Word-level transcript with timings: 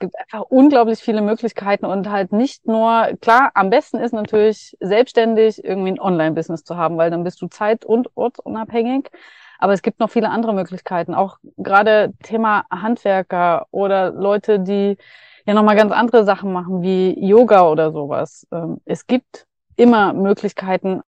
Es 0.00 0.08
gibt 0.08 0.18
einfach 0.18 0.46
unglaublich 0.48 1.00
viele 1.00 1.20
Möglichkeiten 1.20 1.84
und 1.84 2.08
halt 2.08 2.32
nicht 2.32 2.66
nur, 2.66 3.18
klar, 3.20 3.50
am 3.52 3.68
besten 3.68 3.98
ist 3.98 4.14
natürlich 4.14 4.74
selbstständig 4.80 5.62
irgendwie 5.62 5.90
ein 5.90 6.00
Online-Business 6.00 6.64
zu 6.64 6.78
haben, 6.78 6.96
weil 6.96 7.10
dann 7.10 7.22
bist 7.22 7.42
du 7.42 7.48
zeit- 7.48 7.84
und 7.84 8.08
ortsunabhängig. 8.14 9.10
Aber 9.58 9.74
es 9.74 9.82
gibt 9.82 10.00
noch 10.00 10.08
viele 10.08 10.30
andere 10.30 10.54
Möglichkeiten, 10.54 11.12
auch 11.12 11.36
gerade 11.58 12.14
Thema 12.22 12.64
Handwerker 12.70 13.66
oder 13.72 14.10
Leute, 14.12 14.60
die 14.60 14.96
ja 15.44 15.52
nochmal 15.52 15.76
ganz 15.76 15.92
andere 15.92 16.24
Sachen 16.24 16.50
machen, 16.50 16.80
wie 16.80 17.22
Yoga 17.22 17.68
oder 17.68 17.92
sowas. 17.92 18.46
Ähm, 18.52 18.78
Es 18.86 19.06
gibt 19.06 19.44
immer 19.76 20.14
Möglichkeiten. 20.14 21.02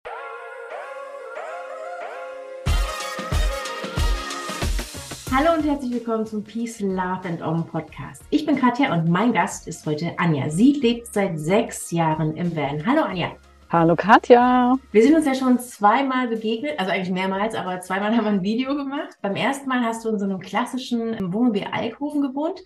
Hallo 5.32 5.56
und 5.56 5.64
herzlich 5.64 5.92
willkommen 5.92 6.26
zum 6.26 6.42
Peace, 6.42 6.80
Love 6.80 7.20
and 7.24 7.40
Om 7.40 7.64
Podcast. 7.64 8.24
Ich 8.30 8.44
bin 8.44 8.56
Katja 8.56 8.92
und 8.92 9.08
mein 9.08 9.32
Gast 9.32 9.68
ist 9.68 9.86
heute 9.86 10.12
Anja. 10.18 10.50
Sie 10.50 10.72
lebt 10.72 11.14
seit 11.14 11.38
sechs 11.38 11.92
Jahren 11.92 12.36
im 12.36 12.54
Van. 12.56 12.84
Hallo 12.84 13.02
Anja. 13.02 13.30
Hallo 13.70 13.94
Katja. 13.94 14.76
Wir 14.90 15.02
sind 15.04 15.14
uns 15.14 15.26
ja 15.26 15.36
schon 15.36 15.60
zweimal 15.60 16.26
begegnet, 16.26 16.76
also 16.80 16.90
eigentlich 16.90 17.12
mehrmals, 17.12 17.54
aber 17.54 17.80
zweimal 17.80 18.16
haben 18.16 18.24
wir 18.24 18.32
ein 18.32 18.42
Video 18.42 18.74
gemacht. 18.74 19.10
Beim 19.22 19.36
ersten 19.36 19.68
Mal 19.68 19.84
hast 19.84 20.04
du 20.04 20.08
in 20.08 20.18
so 20.18 20.24
einem 20.24 20.40
klassischen 20.40 21.16
Wohnmobil 21.32 21.64
Alkoven 21.70 22.22
gewohnt. 22.22 22.60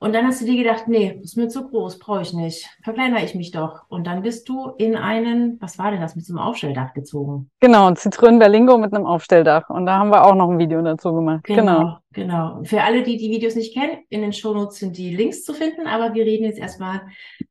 Und 0.00 0.14
dann 0.14 0.26
hast 0.26 0.40
du 0.40 0.44
dir 0.44 0.56
gedacht, 0.56 0.86
nee, 0.86 1.18
ist 1.22 1.36
mir 1.36 1.48
zu 1.48 1.68
groß, 1.68 1.98
brauche 1.98 2.22
ich 2.22 2.32
nicht. 2.32 2.68
Verkleinere 2.84 3.24
ich 3.24 3.34
mich 3.34 3.50
doch. 3.50 3.82
Und 3.88 4.06
dann 4.06 4.22
bist 4.22 4.48
du 4.48 4.70
in 4.78 4.94
einen, 4.94 5.60
was 5.60 5.76
war 5.76 5.90
denn 5.90 6.00
das, 6.00 6.14
mit 6.14 6.24
so 6.24 6.32
einem 6.32 6.40
Aufstelldach 6.40 6.94
gezogen. 6.94 7.50
Genau, 7.58 7.90
Zitronen 7.94 8.38
Berlingo 8.38 8.78
mit 8.78 8.94
einem 8.94 9.06
Aufstelldach. 9.06 9.68
Und 9.70 9.86
da 9.86 9.98
haben 9.98 10.10
wir 10.10 10.24
auch 10.24 10.36
noch 10.36 10.50
ein 10.50 10.58
Video 10.58 10.80
dazu 10.82 11.12
gemacht. 11.12 11.42
Genau. 11.44 11.98
Genau. 12.12 12.60
Für 12.62 12.82
alle, 12.82 13.02
die 13.02 13.16
die 13.16 13.30
Videos 13.30 13.56
nicht 13.56 13.74
kennen, 13.74 13.98
in 14.08 14.22
den 14.22 14.32
Shownotes 14.32 14.78
sind 14.78 14.96
die 14.96 15.14
Links 15.14 15.44
zu 15.44 15.52
finden, 15.52 15.86
aber 15.86 16.14
wir 16.14 16.24
reden 16.24 16.44
jetzt 16.44 16.58
erstmal 16.58 17.02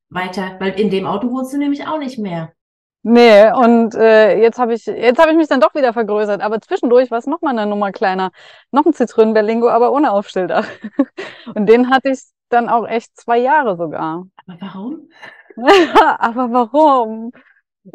weiter, 0.09 0.56
weil 0.59 0.80
in 0.80 0.90
dem 0.90 1.06
Auto 1.06 1.30
wohnst 1.30 1.53
du 1.53 1.58
nämlich 1.58 1.86
auch 1.86 2.00
nicht 2.00 2.18
mehr. 2.18 2.53
Nee, 3.03 3.52
und 3.52 3.95
äh, 3.95 4.42
jetzt 4.42 4.59
habe 4.59 4.73
ich, 4.73 4.86
jetzt 4.86 5.20
habe 5.20 5.31
ich 5.31 5.38
mich 5.38 5.48
dann 5.48 5.62
doch 5.62 5.73
wieder 5.75 5.94
vergrößert. 5.94 6.42
Aber 6.42 6.59
zwischendurch 6.59 7.12
war 7.12 7.20
es 7.20 7.28
noch 7.28 7.42
mal 7.42 7.52
eine 7.52 7.66
Nummer 7.66 7.92
kleiner. 7.92 8.31
Noch 8.72 8.86
ein 8.86 8.94
Zitronen 8.94 9.34
Berlingo, 9.34 9.70
aber 9.70 9.94
ohne 9.94 10.12
Aufstelldach. 10.12 10.68
Und 11.56 11.68
den 11.68 11.90
hatte 11.90 12.09
ich 12.09 12.20
dann 12.50 12.70
auch 12.70 12.88
echt 12.88 13.16
zwei 13.17 13.38
Jahre 13.38 13.78
sogar. 13.78 14.28
Aber 14.45 14.58
warum? 14.62 15.09
Aber 16.20 16.52
warum? 16.52 17.31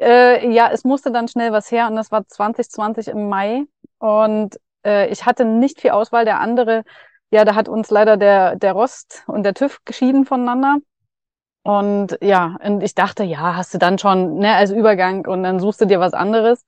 Äh, 0.01 0.51
ja, 0.53 0.71
es 0.73 0.85
musste 0.85 1.13
dann 1.13 1.29
schnell 1.29 1.53
was 1.53 1.71
her 1.71 1.89
und 1.89 1.97
das 1.97 2.11
war 2.11 2.27
2020 2.27 3.09
im 3.09 3.29
Mai. 3.29 3.65
Und 3.99 4.59
äh, 4.85 5.09
ich 5.09 5.27
hatte 5.27 5.45
nicht 5.45 5.81
viel 5.81 5.91
Auswahl. 5.91 6.25
Der 6.25 6.41
andere, 6.41 6.85
ja, 7.31 7.45
da 7.45 7.55
hat 7.55 7.69
uns 7.69 7.91
leider 7.91 8.17
der, 8.17 8.57
der 8.57 8.73
Rost 8.73 9.25
und 9.27 9.45
der 9.45 9.55
TÜV 9.55 9.79
geschieden 9.85 10.25
voneinander. 10.25 10.79
Und 11.65 12.19
ja, 12.21 12.57
und 12.65 12.83
ich 12.83 12.95
dachte, 12.95 13.23
ja, 13.23 13.55
hast 13.57 13.73
du 13.75 13.79
dann 13.79 13.99
schon, 13.99 14.39
ne, 14.39 14.55
als 14.55 14.73
Übergang 14.73 15.27
und 15.27 15.45
dann 15.45 15.61
suchst 15.61 15.81
du 15.81 15.87
dir 15.87 16.01
was 16.01 16.13
anderes. 16.13 16.65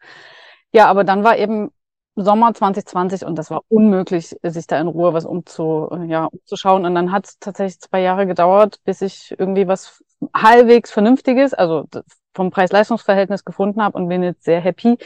Ja, 0.72 0.86
aber 0.86 1.04
dann 1.04 1.24
war 1.24 1.36
eben 1.36 1.70
Sommer 2.16 2.54
2020 2.54 3.24
und 3.24 3.36
das 3.36 3.50
war 3.50 3.62
unmöglich, 3.68 4.36
sich 4.42 4.66
da 4.66 4.80
in 4.80 4.86
Ruhe 4.86 5.12
was 5.12 5.24
umzu, 5.24 5.88
ja, 6.06 6.26
umzuschauen. 6.26 6.84
Und 6.84 6.94
dann 6.94 7.10
hat 7.10 7.26
es 7.26 7.38
tatsächlich 7.38 7.80
zwei 7.80 8.00
Jahre 8.00 8.26
gedauert, 8.26 8.78
bis 8.84 9.02
ich 9.02 9.34
irgendwie 9.38 9.66
was 9.66 10.02
halbwegs 10.34 10.92
Vernünftiges, 10.92 11.54
also 11.54 11.86
vom 12.34 12.50
Preis-Leistungs-Verhältnis 12.50 13.44
gefunden 13.44 13.82
habe 13.82 13.98
und 13.98 14.08
bin 14.08 14.22
jetzt 14.22 14.44
sehr 14.44 14.60
happy 14.60 14.96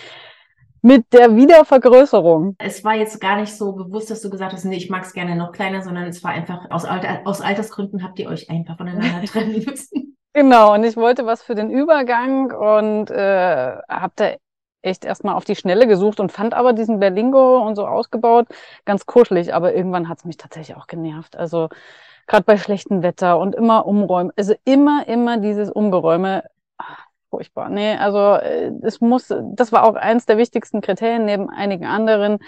mit 0.82 1.12
der 1.12 1.34
Wiedervergrößerung. 1.34 2.56
Es 2.58 2.84
war 2.84 2.94
jetzt 2.94 3.20
gar 3.20 3.36
nicht 3.40 3.56
so 3.56 3.72
bewusst, 3.72 4.10
dass 4.10 4.22
du 4.22 4.30
gesagt 4.30 4.52
hast, 4.52 4.64
nee, 4.64 4.76
ich 4.76 4.90
mag 4.90 5.04
es 5.04 5.12
gerne 5.12 5.34
noch 5.36 5.52
kleiner, 5.52 5.82
sondern 5.82 6.04
es 6.04 6.22
war 6.22 6.30
einfach 6.30 6.70
aus, 6.70 6.84
Alter, 6.84 7.22
aus 7.25 7.40
Altersgründen 7.40 8.02
habt 8.02 8.19
ihr 8.19 8.28
euch 8.28 8.48
einfach 8.50 8.76
voneinander 8.76 9.22
trennen 9.26 9.64
müssen. 9.64 10.16
Genau, 10.34 10.75
und 10.75 10.84
ich 10.84 10.96
wollte 10.96 11.26
was 11.26 11.42
für 11.42 11.54
den 11.54 11.70
Übergang 11.70 12.52
und 12.52 13.10
äh, 13.10 13.76
habe 13.88 14.12
da 14.14 14.34
echt 14.83 15.05
erstmal 15.05 15.34
auf 15.34 15.44
die 15.44 15.56
Schnelle 15.56 15.87
gesucht 15.87 16.21
und 16.21 16.33
fand 16.33 16.55
aber 16.55 16.72
diesen 16.72 17.00
Berlingo 17.00 17.59
und 17.66 17.77
so 17.77 17.87
ausgebaut 17.87 18.47
ganz 18.84 19.06
kuschelig, 19.06 19.55
aber 19.55 19.75
irgendwann 19.75 20.09
hat 20.09 20.19
es 20.19 20.25
mich 20.25 20.37
tatsächlich 20.37 20.77
auch 20.77 20.87
genervt. 20.87 21.37
Also 21.37 21.69
gerade 22.27 22.44
bei 22.44 22.56
schlechtem 22.56 23.03
Wetter 23.03 23.38
und 23.38 23.55
immer 23.55 23.87
umräumen, 23.87 24.33
also 24.37 24.55
immer, 24.65 25.09
immer 25.09 25.38
dieses 25.38 25.71
Umgeräume, 25.71 26.44
ach, 26.77 27.06
furchtbar. 27.31 27.71
Nee, 27.71 27.97
also 27.97 28.34
äh, 28.34 28.72
es 28.83 29.00
muss, 29.00 29.28
das 29.28 29.72
war 29.72 29.84
auch 29.84 29.94
eins 29.94 30.27
der 30.27 30.38
wichtigsten 30.38 30.81
Kriterien 30.81 31.25
neben 31.25 31.50
einigen 31.50 31.87
anderen. 31.87 32.38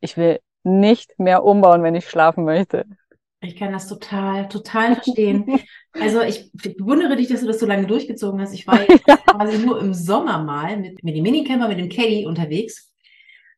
Ich 0.00 0.16
will 0.16 0.40
nicht 0.64 1.18
mehr 1.18 1.44
umbauen, 1.44 1.82
wenn 1.82 1.94
ich 1.94 2.08
schlafen 2.08 2.44
möchte. 2.44 2.84
Ich 3.40 3.54
kann 3.56 3.72
das 3.72 3.86
total, 3.86 4.48
total 4.48 4.94
verstehen. 4.96 5.60
Also 5.92 6.22
ich 6.22 6.50
bewundere 6.52 7.14
dich, 7.16 7.28
dass 7.28 7.40
du 7.40 7.46
das 7.46 7.60
so 7.60 7.66
lange 7.66 7.86
durchgezogen 7.86 8.40
hast. 8.40 8.52
Ich 8.52 8.66
war 8.66 8.80
Ja. 9.06 9.16
quasi 9.16 9.64
nur 9.64 9.80
im 9.80 9.94
Sommer 9.94 10.42
mal 10.42 10.76
mit, 10.76 11.02
mit 11.04 11.14
dem 11.16 11.22
Minicamper, 11.22 11.68
mit 11.68 11.78
dem 11.78 11.88
Caddy 11.88 12.26
unterwegs 12.26 12.92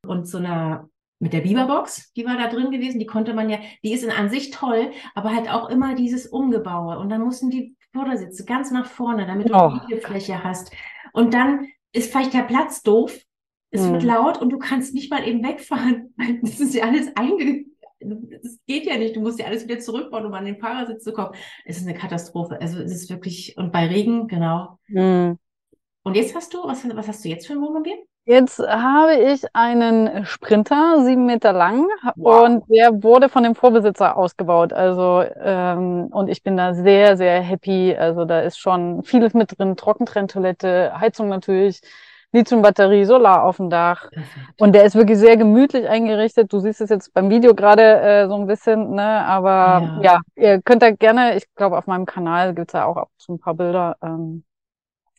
und 0.06 0.26
so 0.28 0.38
einer, 0.38 0.88
mit 1.18 1.32
der 1.32 1.40
Biberbox, 1.40 2.12
die 2.14 2.24
war 2.26 2.36
da 2.36 2.48
drin 2.48 2.70
gewesen, 2.70 2.98
die 2.98 3.06
konnte 3.06 3.32
man 3.34 3.48
ja, 3.50 3.58
die 3.82 3.92
ist 3.92 4.04
in 4.04 4.10
an 4.10 4.28
sich 4.30 4.50
toll, 4.50 4.90
aber 5.14 5.34
halt 5.34 5.50
auch 5.50 5.68
immer 5.70 5.94
dieses 5.94 6.26
Umgebaue. 6.26 6.98
Und 6.98 7.08
dann 7.10 7.22
mussten 7.22 7.50
die 7.50 7.74
Vordersitze 7.92 8.44
ganz 8.44 8.70
nach 8.70 8.86
vorne, 8.86 9.26
damit 9.26 9.48
du 9.48 9.54
Oh. 9.54 9.72
Liegefläche 9.88 10.44
hast. 10.44 10.72
Und 11.12 11.34
dann 11.34 11.66
ist 11.92 12.10
vielleicht 12.12 12.34
der 12.34 12.42
Platz 12.42 12.82
doof, 12.82 13.18
es 13.70 13.88
wird 13.90 14.02
Hm. 14.02 14.08
laut 14.08 14.38
und 14.40 14.50
du 14.50 14.58
kannst 14.58 14.94
nicht 14.94 15.10
mal 15.10 15.26
eben 15.26 15.42
wegfahren. 15.44 16.12
weil 16.16 16.38
Das 16.42 16.60
ist 16.60 16.74
ja 16.74 16.84
alles 16.84 17.14
einge... 17.16 17.64
Das 18.00 18.58
geht 18.66 18.86
ja 18.86 18.96
nicht. 18.96 19.16
Du 19.16 19.20
musst 19.20 19.38
ja 19.38 19.46
alles 19.46 19.64
wieder 19.64 19.78
zurückbauen, 19.78 20.26
um 20.26 20.34
an 20.34 20.44
den 20.44 20.58
Fahrersitz 20.58 21.04
zu 21.04 21.12
kommen. 21.12 21.34
Es 21.64 21.76
ist 21.78 21.86
eine 21.86 21.96
Katastrophe. 21.96 22.60
Also 22.60 22.80
es 22.80 22.92
ist 22.92 23.10
wirklich, 23.10 23.56
und 23.56 23.72
bei 23.72 23.86
Regen, 23.86 24.26
genau. 24.28 24.78
Hm. 24.86 25.38
Und 26.02 26.16
jetzt 26.16 26.34
hast 26.34 26.54
du, 26.54 26.64
was, 26.64 26.84
was 26.96 27.08
hast 27.08 27.24
du 27.24 27.28
jetzt 27.28 27.46
für 27.46 27.52
ein 27.52 27.60
Wohnmobil? 27.60 27.92
Jetzt 28.26 28.58
habe 28.58 29.14
ich 29.16 29.44
einen 29.54 30.24
Sprinter, 30.24 31.02
sieben 31.04 31.26
Meter 31.26 31.52
lang, 31.52 31.88
Wow. 32.16 32.44
und 32.44 32.68
der 32.68 33.02
wurde 33.02 33.28
von 33.28 33.42
dem 33.42 33.54
Vorbesitzer 33.54 34.16
ausgebaut. 34.16 34.72
Also, 34.72 35.24
ähm, 35.36 36.08
und 36.12 36.28
ich 36.28 36.42
bin 36.42 36.56
da 36.56 36.74
sehr, 36.74 37.16
sehr 37.16 37.40
happy. 37.40 37.96
Also, 37.98 38.26
da 38.26 38.40
ist 38.40 38.58
schon 38.58 39.02
vieles 39.02 39.34
mit 39.34 39.58
drin. 39.58 39.74
Trockentrenntoilette, 39.74 40.92
Heizung 41.00 41.28
natürlich, 41.28 41.80
Lithiumbatterie, 42.32 43.04
Solar 43.04 43.44
auf 43.44 43.56
dem 43.56 43.70
Dach. 43.70 44.08
Und 44.58 44.74
der 44.74 44.84
ist 44.84 44.94
wirklich 44.94 45.18
sehr 45.18 45.36
gemütlich 45.36 45.88
eingerichtet. 45.88 46.52
Du 46.52 46.60
siehst 46.60 46.80
es 46.80 46.90
jetzt 46.90 47.12
beim 47.12 47.28
Video 47.30 47.54
gerade 47.54 48.00
äh, 48.00 48.28
so 48.28 48.34
ein 48.36 48.46
bisschen, 48.46 48.92
ne? 48.94 49.02
Aber 49.26 50.00
Ja. 50.00 50.00
ja, 50.02 50.20
ihr 50.36 50.62
könnt 50.62 50.82
da 50.82 50.90
gerne, 50.92 51.36
ich 51.36 51.44
glaube, 51.56 51.76
auf 51.76 51.86
meinem 51.86 52.06
Kanal 52.06 52.54
gibt's 52.54 52.72
ja 52.72 52.84
auch 52.86 53.08
zu 53.18 53.32
ein 53.34 53.38
paar 53.40 53.54
Bilder. 53.54 53.96
Ähm, 54.02 54.44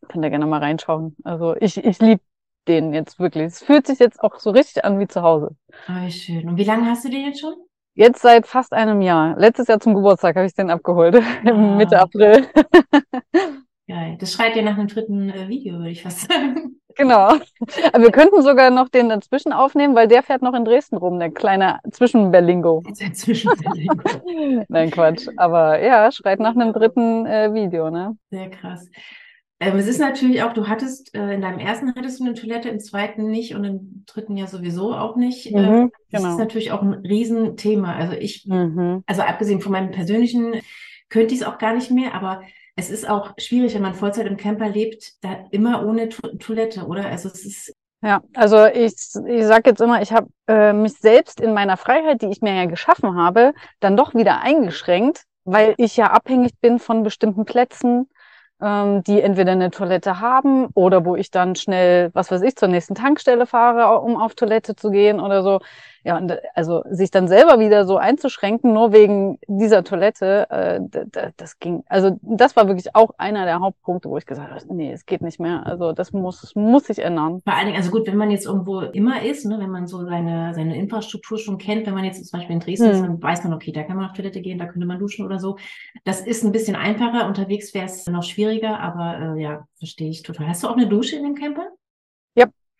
könnt 0.07 0.23
ihr 0.23 0.29
gerne 0.29 0.45
mal 0.45 0.59
reinschauen. 0.59 1.15
Also 1.23 1.55
ich, 1.57 1.83
ich 1.83 1.99
liebe 1.99 2.21
den 2.67 2.93
jetzt 2.93 3.19
wirklich. 3.19 3.45
Es 3.47 3.63
fühlt 3.63 3.87
sich 3.87 3.99
jetzt 3.99 4.21
auch 4.23 4.39
so 4.39 4.51
richtig 4.51 4.85
an 4.85 4.99
wie 4.99 5.07
zu 5.07 5.21
Hause. 5.21 5.55
Oh, 5.89 6.09
schön. 6.09 6.47
Und 6.47 6.57
wie 6.57 6.63
lange 6.63 6.85
hast 6.89 7.03
du 7.05 7.09
den 7.09 7.25
jetzt 7.25 7.41
schon? 7.41 7.53
Jetzt 7.93 8.21
seit 8.21 8.47
fast 8.47 8.71
einem 8.71 9.01
Jahr. 9.01 9.35
Letztes 9.37 9.67
Jahr 9.67 9.79
zum 9.81 9.95
Geburtstag 9.95 10.37
habe 10.37 10.45
ich 10.45 10.53
den 10.53 10.69
abgeholt. 10.69 11.21
Ah. 11.45 11.51
Mitte 11.53 11.99
April. 11.99 12.47
Geil. 13.87 14.17
Das 14.19 14.33
schreit 14.33 14.55
ja 14.55 14.61
nach 14.61 14.77
einem 14.77 14.87
dritten 14.87 15.29
äh, 15.29 15.47
Video, 15.49 15.77
würde 15.77 15.89
ich 15.91 16.03
fast 16.03 16.21
sagen. 16.31 16.77
Genau. 16.95 17.29
Aber 17.93 18.03
wir 18.03 18.11
könnten 18.11 18.41
sogar 18.41 18.69
noch 18.69 18.89
den 18.89 19.09
dazwischen 19.09 19.53
aufnehmen, 19.53 19.95
weil 19.95 20.07
der 20.07 20.23
fährt 20.23 20.41
noch 20.41 20.53
in 20.53 20.65
Dresden 20.65 20.97
rum, 20.97 21.19
der 21.19 21.31
kleine 21.31 21.79
Zwischenberlingo. 21.89 22.83
Inzwischen 22.99 23.51
Nein, 24.67 24.91
Quatsch. 24.91 25.27
Aber 25.37 25.81
ja, 25.81 26.11
schreit 26.11 26.39
nach 26.39 26.55
einem 26.55 26.73
dritten 26.73 27.25
äh, 27.25 27.53
Video, 27.53 27.89
ne? 27.89 28.17
Sehr 28.29 28.49
krass. 28.49 28.89
Ähm, 29.61 29.77
es 29.77 29.87
ist 29.87 29.99
natürlich 29.99 30.41
auch, 30.43 30.53
du 30.53 30.67
hattest, 30.67 31.15
äh, 31.15 31.35
in 31.35 31.41
deinem 31.41 31.59
ersten 31.59 31.93
hattest 31.95 32.19
du 32.19 32.25
eine 32.25 32.33
Toilette, 32.33 32.67
im 32.69 32.79
zweiten 32.79 33.29
nicht 33.29 33.55
und 33.55 33.63
im 33.63 34.03
dritten 34.07 34.35
ja 34.35 34.47
sowieso 34.47 34.93
auch 34.93 35.15
nicht. 35.15 35.51
Mhm, 35.51 35.57
Ähm, 35.57 35.91
das 36.09 36.21
genau. 36.23 36.33
ist 36.33 36.39
natürlich 36.39 36.71
auch 36.71 36.81
ein 36.81 36.93
Riesenthema. 36.93 37.95
Also 37.95 38.13
ich, 38.13 38.45
Mhm. 38.47 39.03
also 39.05 39.21
abgesehen 39.21 39.61
von 39.61 39.71
meinem 39.71 39.91
persönlichen, 39.91 40.55
könnte 41.09 41.33
ich 41.35 41.41
es 41.41 41.47
auch 41.47 41.57
gar 41.57 41.73
nicht 41.73 41.91
mehr, 41.91 42.15
aber 42.15 42.41
es 42.75 42.89
ist 42.89 43.07
auch 43.07 43.33
schwierig, 43.37 43.73
wenn 43.75 43.81
man 43.81 43.93
Vollzeit 43.93 44.27
im 44.27 44.37
Camper 44.37 44.69
lebt, 44.69 45.23
da 45.23 45.45
immer 45.51 45.85
ohne 45.85 46.09
to 46.09 46.27
Toilette, 46.39 46.85
oder? 46.85 47.05
Also 47.07 47.29
es 47.29 47.45
ist, 47.45 47.73
Ja, 48.03 48.21
also 48.33 48.65
ich, 48.65 48.93
ich 49.27 49.45
sage 49.45 49.69
jetzt 49.69 49.81
immer, 49.81 50.01
ich 50.01 50.11
habe 50.11 50.27
äh, 50.47 50.73
mich 50.73 50.93
selbst 50.93 51.39
in 51.39 51.53
meiner 51.53 51.77
Freiheit, 51.77 52.21
die 52.23 52.29
ich 52.31 52.41
mir 52.41 52.55
ja 52.55 52.65
geschaffen 52.65 53.15
habe, 53.15 53.53
dann 53.79 53.95
doch 53.95 54.15
wieder 54.15 54.41
eingeschränkt, 54.41 55.23
weil 55.43 55.75
ich 55.77 55.97
ja 55.97 56.07
abhängig 56.11 56.53
bin 56.59 56.79
von 56.79 57.03
bestimmten 57.03 57.45
Plätzen, 57.45 58.09
ähm, 58.59 59.03
die 59.03 59.21
entweder 59.21 59.51
eine 59.51 59.69
Toilette 59.69 60.19
haben 60.19 60.67
oder 60.73 61.05
wo 61.05 61.15
ich 61.15 61.29
dann 61.29 61.55
schnell, 61.55 62.09
was 62.13 62.31
weiß 62.31 62.41
ich, 62.41 62.55
zur 62.55 62.69
nächsten 62.69 62.95
Tankstelle 62.95 63.45
fahre, 63.45 63.99
um 64.01 64.17
auf 64.17 64.33
Toilette 64.33 64.75
zu 64.75 64.89
gehen 64.89 65.19
oder 65.19 65.43
so. 65.43 65.59
Ja, 66.03 66.17
und 66.17 66.33
also 66.55 66.83
sich 66.89 67.11
dann 67.11 67.27
selber 67.27 67.59
wieder 67.59 67.85
so 67.85 67.97
einzuschränken, 67.97 68.73
nur 68.73 68.91
wegen 68.91 69.37
dieser 69.47 69.83
Toilette, 69.83 70.49
äh, 70.49 71.31
das 71.37 71.59
ging, 71.59 71.83
also 71.87 72.17
das 72.21 72.55
war 72.55 72.67
wirklich 72.67 72.95
auch 72.95 73.11
einer 73.17 73.45
der 73.45 73.59
Hauptpunkte, 73.59 74.09
wo 74.09 74.17
ich 74.17 74.25
gesagt 74.25 74.51
habe, 74.51 74.75
nee, 74.75 74.91
es 74.91 75.05
geht 75.05 75.21
nicht 75.21 75.39
mehr. 75.39 75.65
Also 75.65 75.91
das 75.91 76.11
muss, 76.11 76.55
muss 76.55 76.85
sich 76.85 76.99
ändern. 76.99 77.41
Vor 77.43 77.53
allen 77.53 77.67
Dingen, 77.67 77.77
also 77.77 77.91
gut, 77.91 78.07
wenn 78.07 78.17
man 78.17 78.31
jetzt 78.31 78.47
irgendwo 78.47 78.81
immer 78.81 79.21
ist, 79.21 79.45
ne, 79.45 79.59
wenn 79.59 79.69
man 79.69 79.85
so 79.85 80.03
seine, 80.03 80.53
seine 80.55 80.75
Infrastruktur 80.75 81.37
schon 81.37 81.59
kennt, 81.59 81.85
wenn 81.85 81.93
man 81.93 82.03
jetzt 82.03 82.25
zum 82.25 82.39
Beispiel 82.39 82.55
in 82.55 82.61
Dresden 82.61 82.85
hm. 82.85 82.91
ist, 82.93 83.01
dann 83.01 83.21
weiß 83.21 83.43
man, 83.43 83.53
okay, 83.53 83.71
da 83.71 83.83
kann 83.83 83.97
man 83.97 84.05
auf 84.09 84.13
Toilette 84.13 84.41
gehen, 84.41 84.57
da 84.57 84.65
könnte 84.65 84.87
man 84.87 84.97
duschen 84.97 85.25
oder 85.25 85.39
so. 85.39 85.57
Das 86.03 86.21
ist 86.21 86.43
ein 86.43 86.51
bisschen 86.51 86.75
einfacher. 86.75 87.27
Unterwegs 87.27 87.73
wäre 87.75 87.85
es 87.85 88.07
noch 88.07 88.23
schwieriger, 88.23 88.79
aber 88.79 89.35
äh, 89.35 89.41
ja, 89.41 89.67
verstehe 89.77 90.09
ich 90.09 90.23
total. 90.23 90.47
Hast 90.47 90.63
du 90.63 90.67
auch 90.67 90.75
eine 90.75 90.87
Dusche 90.87 91.15
in 91.15 91.23
dem 91.23 91.35
Camper? 91.35 91.67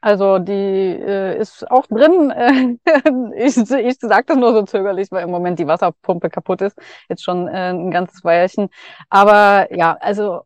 Also 0.01 0.39
die 0.39 0.51
äh, 0.51 1.39
ist 1.39 1.69
auch 1.69 1.85
drin. 1.87 2.33
ich 3.35 3.57
ich 3.57 3.99
sage 3.99 4.25
das 4.27 4.37
nur 4.37 4.53
so 4.53 4.63
zögerlich, 4.63 5.11
weil 5.11 5.23
im 5.23 5.31
Moment 5.31 5.59
die 5.59 5.67
Wasserpumpe 5.67 6.29
kaputt 6.29 6.61
ist. 6.61 6.77
Jetzt 7.07 7.23
schon 7.23 7.47
äh, 7.47 7.69
ein 7.71 7.91
ganzes 7.91 8.23
Weilchen. 8.23 8.69
Aber 9.09 9.73
ja, 9.73 9.95
also 9.99 10.41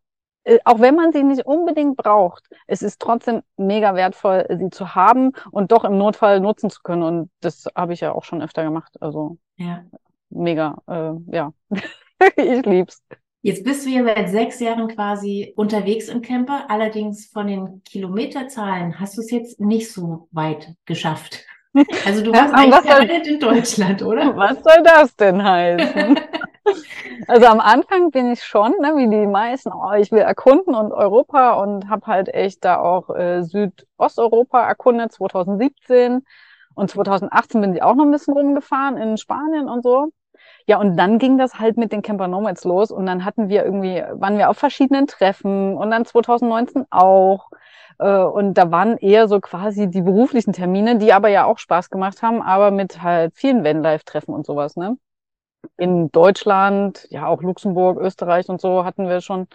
äh, 0.45 0.59
auch 0.65 0.79
wenn 0.79 0.95
man 0.95 1.11
sie 1.11 1.23
nicht 1.23 1.45
unbedingt 1.45 1.97
braucht, 1.97 2.47
es 2.67 2.81
ist 2.81 3.01
trotzdem 3.01 3.41
mega 3.57 3.95
wertvoll, 3.95 4.45
sie 4.59 4.69
zu 4.69 4.95
haben 4.95 5.31
und 5.51 5.71
doch 5.71 5.83
im 5.83 5.97
Notfall 5.97 6.39
nutzen 6.39 6.69
zu 6.69 6.81
können. 6.83 7.03
Und 7.03 7.31
das 7.41 7.65
habe 7.75 7.93
ich 7.93 8.01
ja 8.01 8.13
auch 8.13 8.23
schon 8.23 8.41
öfter 8.41 8.63
gemacht. 8.63 9.01
Also 9.01 9.37
ja. 9.57 9.83
mega, 10.29 10.77
äh, 10.87 11.13
ja. 11.35 11.53
ich 12.35 12.65
lieb's. 12.65 13.01
Jetzt 13.45 13.63
bist 13.63 13.85
du 13.85 13.91
ja 13.91 14.03
seit 14.03 14.29
sechs 14.29 14.59
Jahren 14.59 14.87
quasi 14.87 15.53
unterwegs 15.55 16.09
im 16.09 16.23
Camper. 16.23 16.65
Allerdings 16.67 17.27
von 17.27 17.45
den 17.45 17.83
Kilometerzahlen 17.83 18.99
hast 18.99 19.17
du 19.17 19.21
es 19.21 19.29
jetzt 19.29 19.59
nicht 19.59 19.93
so 19.93 20.27
weit 20.31 20.73
geschafft. 20.85 21.45
Also 22.05 22.23
du 22.23 22.31
warst 22.31 22.53
ja, 22.53 22.57
eigentlich 22.57 22.81
permanent 22.81 23.27
in 23.27 23.39
Deutschland, 23.39 24.01
oder? 24.01 24.33
Was 24.35 24.63
soll 24.63 24.81
das 24.83 25.15
denn 25.17 25.43
heißen? 25.43 26.19
also 27.27 27.45
am 27.45 27.59
Anfang 27.59 28.09
bin 28.11 28.31
ich 28.31 28.41
schon, 28.43 28.71
ne, 28.81 28.95
wie 28.95 29.09
die 29.09 29.27
meisten, 29.27 29.71
oh, 29.73 29.91
ich 29.91 30.09
will 30.11 30.21
erkunden 30.21 30.73
und 30.73 30.93
Europa 30.93 31.61
und 31.61 31.89
habe 31.89 32.07
halt 32.07 32.33
echt 32.33 32.63
da 32.63 32.79
auch 32.79 33.09
äh, 33.09 33.43
Südosteuropa 33.43 34.65
erkundet, 34.65 35.11
2017. 35.11 36.25
Und 36.73 36.89
2018 36.89 37.61
bin 37.61 37.75
ich 37.75 37.83
auch 37.83 37.93
noch 37.93 38.05
ein 38.05 38.11
bisschen 38.11 38.33
rumgefahren 38.33 38.97
in 38.97 39.17
Spanien 39.17 39.67
und 39.67 39.83
so. 39.83 40.11
Ja, 40.67 40.79
und 40.79 40.97
dann 40.97 41.19
ging 41.19 41.37
das 41.37 41.59
halt 41.59 41.77
mit 41.77 41.91
den 41.91 42.01
Camper 42.01 42.27
Nomads 42.27 42.63
los 42.63 42.89
und 42.91 43.05
dann 43.05 43.23
hatten 43.23 43.49
wir 43.49 43.63
irgendwie, 43.63 44.03
waren 44.13 44.37
wir 44.39 44.49
auf 44.49 44.57
verschiedenen 44.57 45.05
Treffen 45.07 45.77
und 45.77 45.91
dann 45.91 46.05
2019 46.05 46.85
auch. 46.89 47.49
Äh, 47.99 48.17
und 48.23 48.55
da 48.55 48.71
waren 48.71 48.97
eher 48.97 49.27
so 49.27 49.39
quasi 49.39 49.87
die 49.89 50.01
beruflichen 50.01 50.53
Termine, 50.53 50.97
die 50.97 51.13
aber 51.13 51.29
ja 51.29 51.45
auch 51.45 51.59
Spaß 51.59 51.89
gemacht 51.91 52.21
haben, 52.23 52.41
aber 52.41 52.71
mit 52.71 53.01
halt 53.03 53.33
vielen 53.35 53.63
Vanlife-Treffen 53.63 54.33
und 54.33 54.45
sowas, 54.45 54.75
ne? 54.75 54.97
In 55.77 56.11
Deutschland, 56.11 57.07
ja 57.11 57.27
auch 57.27 57.41
Luxemburg, 57.43 57.99
Österreich 57.99 58.49
und 58.49 58.61
so 58.61 58.85
hatten 58.85 59.09
wir 59.09 59.21
schon. 59.21 59.47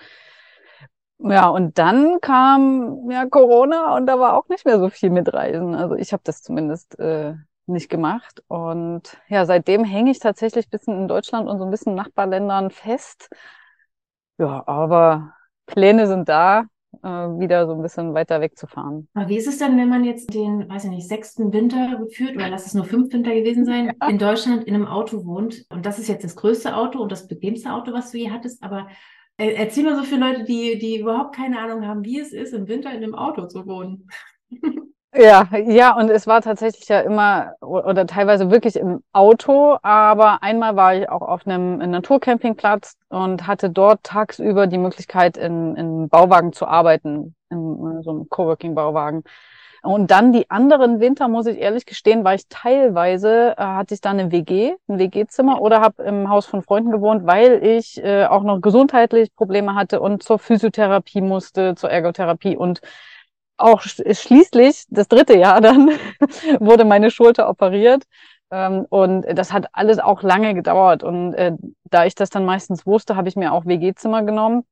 Ja, 1.19 1.49
und 1.51 1.77
dann 1.79 2.21
kam 2.21 3.11
ja 3.11 3.27
Corona 3.27 3.95
und 3.97 4.07
da 4.07 4.19
war 4.19 4.39
auch 4.39 4.49
nicht 4.49 4.65
mehr 4.65 4.79
so 4.79 4.89
viel 4.89 5.11
mit 5.11 5.33
Reisen. 5.33 5.75
Also 5.75 5.95
ich 5.97 6.13
habe 6.13 6.23
das 6.25 6.43
zumindest 6.43 6.99
äh, 6.99 7.35
nicht 7.71 7.89
gemacht. 7.89 8.43
Und 8.49 9.17
ja, 9.29 9.45
seitdem 9.45 9.85
hänge 9.85 10.11
ich 10.11 10.19
tatsächlich 10.19 10.67
ein 10.67 10.71
bisschen 10.71 10.99
in 10.99 11.09
Deutschland 11.09 11.49
und 11.49 11.59
so 11.59 11.65
ein 11.65 11.71
bisschen 11.71 11.95
Nachbarländern 11.95 12.71
fest. 12.71 13.31
Ja, 14.39 14.63
aber 14.67 15.35
Pläne 15.67 16.07
sind 16.07 16.29
da, 16.29 16.65
äh, 17.03 17.09
wieder 17.09 17.67
so 17.67 17.75
ein 17.75 17.83
bisschen 17.83 18.15
weiter 18.15 18.41
wegzufahren. 18.41 19.09
Aber 19.15 19.29
wie 19.29 19.37
ist 19.37 19.47
es 19.47 19.59
denn, 19.59 19.77
wenn 19.77 19.89
man 19.89 20.05
jetzt 20.05 20.33
den, 20.35 20.69
weiß 20.69 20.85
ich 20.85 20.91
nicht, 20.91 21.09
sechsten 21.09 21.53
Winter 21.53 21.99
geführt, 21.99 22.37
oder 22.37 22.49
lass 22.49 22.67
es 22.67 22.75
nur 22.75 22.85
fünf 22.85 23.13
Winter 23.13 23.35
gewesen 23.35 23.65
sein, 23.65 23.93
ja. 24.01 24.09
in 24.09 24.19
Deutschland 24.19 24.65
in 24.65 24.75
einem 24.75 24.87
Auto 24.87 25.25
wohnt? 25.25 25.65
Und 25.71 25.87
das 25.87 25.99
ist 25.99 26.09
jetzt 26.09 26.25
das 26.25 26.37
größte 26.37 26.77
Auto 26.77 27.01
und 27.01 27.13
das 27.13 27.29
bequemste 27.29 27.73
Auto, 27.73 27.93
was 27.93 28.11
du 28.11 28.19
je 28.19 28.31
hattest, 28.31 28.63
aber 28.63 28.89
äh, 29.37 29.55
erzähl 29.55 29.85
mal 29.85 29.97
so 29.97 30.03
für 30.03 30.17
Leute, 30.17 30.45
die, 30.45 30.79
die 30.79 31.01
überhaupt 31.01 31.35
keine 31.35 31.59
Ahnung 31.61 31.87
haben, 31.87 32.05
wie 32.05 32.21
es 32.21 32.33
ist, 32.33 32.53
im 32.53 32.69
Winter 32.69 32.91
in 32.91 32.99
einem 32.99 33.15
Auto 33.15 33.47
zu 33.47 33.67
wohnen. 33.67 34.09
Ja, 35.13 35.49
ja, 35.67 35.97
und 35.97 36.09
es 36.09 36.29
war 36.29 36.41
tatsächlich 36.41 36.89
ja 36.89 37.01
immer 37.01 37.55
oder 37.61 38.07
teilweise 38.07 38.51
wirklich 38.53 38.77
im 38.77 39.03
Auto, 39.13 39.77
aber 39.83 40.41
einmal 40.45 40.77
war 40.77 40.95
ich 40.95 41.09
auch 41.09 41.23
auf 41.23 41.45
einem 41.47 41.79
Naturcampingplatz 41.79 42.97
und 43.09 43.45
hatte 43.49 43.71
dort 43.71 44.05
tagsüber 44.05 44.69
die 44.69 44.79
Möglichkeit, 44.79 45.37
in, 45.37 45.75
in 45.75 46.09
Bauwagen 46.09 46.53
zu 46.53 46.65
arbeiten, 46.67 47.35
in 47.51 48.03
so 48.03 48.11
einem 48.11 48.29
Coworking-Bauwagen. 48.29 49.25
Und 49.83 50.11
dann 50.11 50.33
die 50.33 50.49
anderen 50.51 51.01
Winter, 51.01 51.27
muss 51.29 51.47
ich 51.47 51.59
ehrlich 51.59 51.87
gestehen, 51.87 52.23
war 52.23 52.35
ich 52.35 52.47
teilweise, 52.49 53.55
äh, 53.57 53.63
hatte 53.63 53.95
ich 53.95 54.01
da 54.03 54.11
eine 54.11 54.31
WG, 54.31 54.75
ein 54.89 54.99
WG-Zimmer 54.99 55.61
oder 55.61 55.81
habe 55.81 56.03
im 56.05 56.29
Haus 56.29 56.47
von 56.47 56.63
Freunden 56.63 56.91
gewohnt, 56.93 57.27
weil 57.27 57.65
ich 57.65 58.03
äh, 58.05 58.27
auch 58.27 58.43
noch 58.43 58.61
gesundheitlich 58.61 59.35
Probleme 59.35 59.75
hatte 59.75 60.01
und 60.01 60.23
zur 60.23 60.39
Physiotherapie 60.39 61.23
musste, 61.23 61.75
zur 61.77 61.91
Ergotherapie 61.91 62.57
und 62.57 62.81
auch 63.61 63.83
schließlich, 63.83 64.85
das 64.89 65.09
dritte 65.09 65.37
Jahr 65.37 65.61
dann, 65.61 65.91
wurde 66.61 66.85
meine 66.85 67.11
Schulter 67.11 67.49
operiert. 67.49 68.05
Ähm, 68.51 68.87
und 68.89 69.27
das 69.35 69.53
hat 69.53 69.69
alles 69.73 69.99
auch 69.99 70.23
lange 70.23 70.55
gedauert. 70.55 71.03
Und 71.03 71.35
äh, 71.35 71.53
da 71.85 72.05
ich 72.07 72.15
das 72.15 72.31
dann 72.31 72.45
meistens 72.45 72.87
wusste, 72.87 73.17
habe 73.17 73.29
ich 73.29 73.37
mir 73.37 73.53
auch 73.53 73.67
WG-Zimmer 73.67 74.23
genommen. 74.23 74.65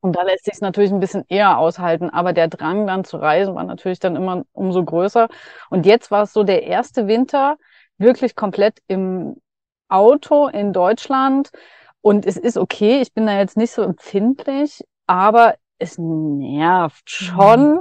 Und 0.00 0.14
da 0.14 0.22
lässt 0.22 0.44
sich 0.44 0.54
es 0.54 0.60
natürlich 0.60 0.92
ein 0.92 1.00
bisschen 1.00 1.24
eher 1.28 1.58
aushalten. 1.58 2.10
Aber 2.10 2.32
der 2.32 2.48
Drang 2.48 2.86
dann 2.86 3.04
zu 3.04 3.16
reisen 3.16 3.54
war 3.54 3.64
natürlich 3.64 3.98
dann 3.98 4.16
immer 4.16 4.44
umso 4.52 4.84
größer. 4.84 5.28
Und 5.70 5.86
jetzt 5.86 6.10
war 6.10 6.22
es 6.22 6.32
so 6.32 6.44
der 6.44 6.62
erste 6.64 7.08
Winter 7.08 7.56
wirklich 7.98 8.36
komplett 8.36 8.80
im 8.86 9.36
Auto 9.88 10.48
in 10.48 10.72
Deutschland. 10.72 11.50
Und 12.02 12.26
es 12.26 12.36
ist 12.36 12.56
okay, 12.56 13.00
ich 13.00 13.12
bin 13.12 13.26
da 13.26 13.36
jetzt 13.38 13.56
nicht 13.56 13.72
so 13.72 13.82
empfindlich, 13.82 14.84
aber 15.06 15.56
es 15.78 15.98
nervt 15.98 17.10
schon. 17.10 17.80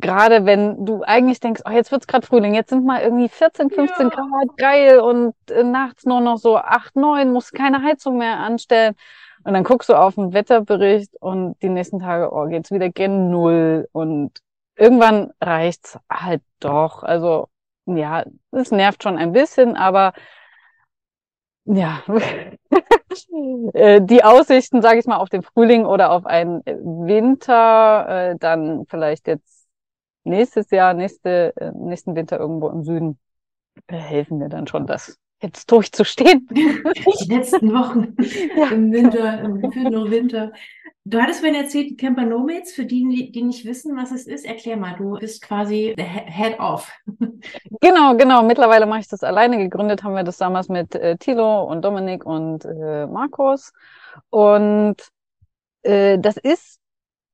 Gerade 0.00 0.46
wenn 0.46 0.86
du 0.86 1.02
eigentlich 1.02 1.40
denkst, 1.40 1.62
oh, 1.64 1.70
jetzt 1.70 1.90
wird's 1.90 2.06
gerade 2.06 2.24
Frühling, 2.24 2.54
jetzt 2.54 2.70
sind 2.70 2.86
mal 2.86 3.02
irgendwie 3.02 3.28
14, 3.28 3.68
15 3.68 4.08
ja. 4.08 4.14
Grad, 4.14 4.56
geil 4.56 5.00
und 5.00 5.34
äh, 5.50 5.64
nachts 5.64 6.06
nur 6.06 6.20
noch 6.20 6.38
so 6.38 6.56
8, 6.56 6.94
9, 6.94 7.32
musst 7.32 7.52
keine 7.52 7.82
Heizung 7.82 8.16
mehr 8.16 8.38
anstellen. 8.38 8.94
Und 9.42 9.54
dann 9.54 9.64
guckst 9.64 9.88
du 9.88 9.94
auf 9.94 10.14
den 10.14 10.32
Wetterbericht 10.32 11.16
und 11.20 11.56
die 11.62 11.68
nächsten 11.68 11.98
Tage, 11.98 12.32
oh, 12.32 12.46
geht's 12.46 12.70
wieder 12.70 12.90
gen 12.90 13.30
Null 13.30 13.88
und 13.90 14.38
irgendwann 14.76 15.32
reicht's 15.40 15.98
halt 16.08 16.42
doch. 16.60 17.02
Also, 17.02 17.48
ja, 17.86 18.24
es 18.52 18.70
nervt 18.70 19.02
schon 19.02 19.16
ein 19.16 19.32
bisschen, 19.32 19.74
aber 19.76 20.12
ja, 21.64 22.02
äh, 23.72 24.00
die 24.00 24.22
Aussichten, 24.22 24.80
sage 24.80 25.00
ich 25.00 25.06
mal, 25.06 25.16
auf 25.16 25.28
den 25.28 25.42
Frühling 25.42 25.86
oder 25.86 26.12
auf 26.12 26.24
einen 26.24 26.62
Winter, 26.64 28.06
äh, 28.08 28.36
dann 28.38 28.86
vielleicht 28.88 29.26
jetzt 29.26 29.57
nächstes 30.28 30.70
Jahr, 30.70 30.94
nächste, 30.94 31.56
äh, 31.56 31.72
nächsten 31.72 32.14
Winter 32.14 32.38
irgendwo 32.38 32.68
im 32.68 32.84
Süden 32.84 33.18
helfen 33.88 34.38
mir 34.38 34.48
dann 34.48 34.66
schon, 34.66 34.86
das 34.86 35.18
jetzt 35.42 35.70
durchzustehen. 35.70 36.48
Die 36.50 37.32
letzten 37.32 37.72
Wochen 37.72 38.16
ja. 38.56 38.68
im 38.68 38.92
Winter, 38.92 39.40
im 39.40 39.60
nur 39.90 40.10
Winter. 40.10 40.52
Du 41.04 41.18
hattest 41.22 41.42
mir 41.42 41.56
erzählt, 41.56 41.96
Camper 41.96 42.26
Nomads, 42.26 42.72
für 42.72 42.84
die, 42.84 43.32
die 43.32 43.42
nicht 43.42 43.64
wissen, 43.64 43.96
was 43.96 44.10
es 44.10 44.26
ist, 44.26 44.44
erklär 44.44 44.76
mal, 44.76 44.94
du 44.96 45.18
bist 45.18 45.40
quasi 45.40 45.94
the 45.96 46.02
head 46.02 46.58
off. 46.58 46.92
Genau, 47.80 48.16
genau. 48.16 48.42
Mittlerweile 48.42 48.86
mache 48.86 49.00
ich 49.00 49.08
das 49.08 49.22
alleine. 49.22 49.56
Gegründet 49.56 50.02
haben 50.02 50.14
wir 50.14 50.24
das 50.24 50.36
damals 50.36 50.68
mit 50.68 50.94
äh, 50.96 51.16
Thilo 51.16 51.62
und 51.62 51.82
Dominik 51.82 52.26
und 52.26 52.64
äh, 52.64 53.06
Markus. 53.06 53.72
Und 54.30 54.96
äh, 55.82 56.18
das 56.18 56.36
ist 56.36 56.77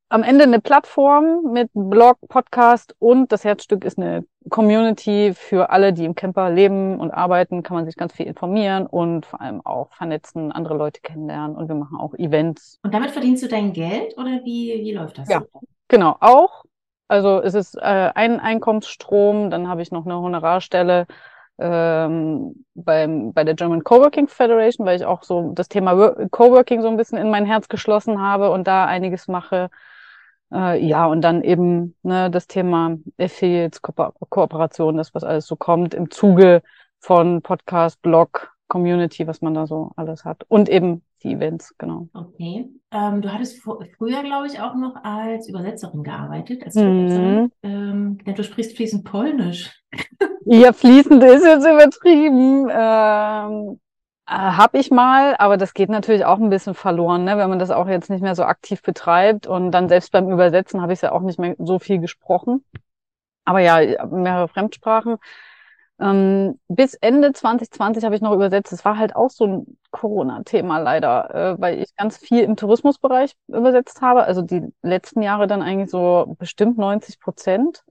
am 0.08 0.22
Ende 0.22 0.44
eine 0.44 0.60
Plattform 0.60 1.52
mit 1.52 1.70
Blog, 1.74 2.18
Podcast 2.28 2.94
und 2.98 3.32
das 3.32 3.44
Herzstück 3.44 3.84
ist 3.84 3.98
eine 3.98 4.24
Community 4.50 5.32
für 5.34 5.70
alle, 5.70 5.92
die 5.92 6.04
im 6.04 6.14
Camper 6.14 6.50
leben 6.50 7.00
und 7.00 7.10
arbeiten, 7.10 7.62
kann 7.62 7.76
man 7.76 7.86
sich 7.86 7.96
ganz 7.96 8.12
viel 8.12 8.26
informieren 8.26 8.86
und 8.86 9.26
vor 9.26 9.40
allem 9.40 9.64
auch 9.64 9.92
vernetzen, 9.94 10.52
andere 10.52 10.76
Leute 10.76 11.00
kennenlernen 11.00 11.56
und 11.56 11.68
wir 11.68 11.74
machen 11.74 11.98
auch 11.98 12.14
Events. 12.14 12.78
Und 12.82 12.92
damit 12.92 13.10
verdienst 13.10 13.42
du 13.42 13.48
dein 13.48 13.72
Geld 13.72 14.16
oder 14.18 14.40
wie, 14.44 14.80
wie 14.82 14.92
läuft 14.92 15.18
das? 15.18 15.28
Ja, 15.28 15.42
genau, 15.88 16.16
auch. 16.20 16.64
Also 17.08 17.40
es 17.40 17.54
ist 17.54 17.76
äh, 17.76 17.80
ein 18.14 18.40
Einkommensstrom, 18.40 19.50
dann 19.50 19.68
habe 19.68 19.82
ich 19.82 19.90
noch 19.90 20.04
eine 20.04 20.20
Honorarstelle 20.20 21.06
ähm, 21.58 22.64
beim, 22.74 23.32
bei 23.32 23.44
der 23.44 23.54
German 23.54 23.84
Coworking 23.84 24.28
Federation, 24.28 24.86
weil 24.86 24.96
ich 24.96 25.04
auch 25.04 25.22
so 25.22 25.52
das 25.54 25.68
Thema 25.68 26.14
Coworking 26.30 26.82
so 26.82 26.88
ein 26.88 26.96
bisschen 26.96 27.18
in 27.18 27.30
mein 27.30 27.46
Herz 27.46 27.68
geschlossen 27.68 28.20
habe 28.20 28.50
und 28.50 28.66
da 28.66 28.86
einiges 28.86 29.28
mache. 29.28 29.70
Äh, 30.52 30.84
ja, 30.84 31.06
und 31.06 31.22
dann 31.22 31.42
eben 31.42 31.96
ne, 32.02 32.30
das 32.30 32.46
Thema 32.46 32.96
Affiliates, 33.18 33.82
Ko 33.82 33.92
Kooperation, 34.28 34.96
das, 34.96 35.14
was 35.14 35.24
alles 35.24 35.46
so 35.46 35.56
kommt 35.56 35.94
im 35.94 36.10
Zuge 36.10 36.62
von 37.00 37.42
Podcast, 37.42 38.00
Blog, 38.02 38.54
Community, 38.68 39.26
was 39.26 39.42
man 39.42 39.54
da 39.54 39.66
so 39.66 39.92
alles 39.96 40.24
hat. 40.24 40.44
Und 40.48 40.68
eben 40.68 41.02
die 41.22 41.32
Events, 41.32 41.74
genau. 41.78 42.08
Okay. 42.12 42.68
Ähm, 42.92 43.22
du 43.22 43.32
hattest 43.32 43.62
früher, 43.62 44.22
glaube 44.22 44.46
ich, 44.46 44.60
auch 44.60 44.74
noch 44.74 44.94
als 45.02 45.48
Übersetzerin 45.48 46.02
gearbeitet. 46.02 46.62
Als 46.64 46.74
mhm. 46.74 47.50
ähm, 47.62 48.18
du 48.24 48.44
sprichst 48.44 48.76
fließend 48.76 49.04
Polnisch. 49.04 49.82
ja, 50.44 50.72
fließend 50.72 51.22
ist 51.22 51.44
jetzt 51.44 51.66
übertrieben. 51.66 52.68
Ähm, 52.70 53.72
äh, 53.72 53.83
habe 54.26 54.78
ich 54.78 54.90
mal, 54.90 55.36
aber 55.38 55.56
das 55.56 55.74
geht 55.74 55.90
natürlich 55.90 56.24
auch 56.24 56.38
ein 56.38 56.50
bisschen 56.50 56.74
verloren, 56.74 57.24
ne? 57.24 57.36
wenn 57.36 57.50
man 57.50 57.58
das 57.58 57.70
auch 57.70 57.88
jetzt 57.88 58.10
nicht 58.10 58.22
mehr 58.22 58.34
so 58.34 58.44
aktiv 58.44 58.82
betreibt. 58.82 59.46
Und 59.46 59.70
dann 59.72 59.88
selbst 59.88 60.12
beim 60.12 60.30
Übersetzen 60.30 60.80
habe 60.80 60.92
ich 60.92 61.02
ja 61.02 61.12
auch 61.12 61.20
nicht 61.20 61.38
mehr 61.38 61.54
so 61.58 61.78
viel 61.78 61.98
gesprochen. 62.00 62.64
Aber 63.44 63.60
ja, 63.60 64.06
mehrere 64.06 64.48
Fremdsprachen. 64.48 65.18
Ähm, 66.00 66.58
bis 66.68 66.94
Ende 66.94 67.32
2020 67.32 68.04
habe 68.04 68.16
ich 68.16 68.22
noch 68.22 68.32
übersetzt. 68.32 68.72
Es 68.72 68.84
war 68.84 68.98
halt 68.98 69.14
auch 69.14 69.30
so 69.30 69.46
ein 69.46 69.78
Corona-Thema 69.90 70.78
leider, 70.78 71.34
äh, 71.34 71.60
weil 71.60 71.80
ich 71.80 71.94
ganz 71.96 72.16
viel 72.18 72.40
im 72.40 72.56
Tourismusbereich 72.56 73.36
übersetzt 73.48 74.00
habe. 74.00 74.24
Also 74.24 74.42
die 74.42 74.72
letzten 74.82 75.22
Jahre 75.22 75.46
dann 75.46 75.62
eigentlich 75.62 75.90
so 75.90 76.34
bestimmt 76.38 76.78
90 76.78 77.20
Prozent. 77.20 77.84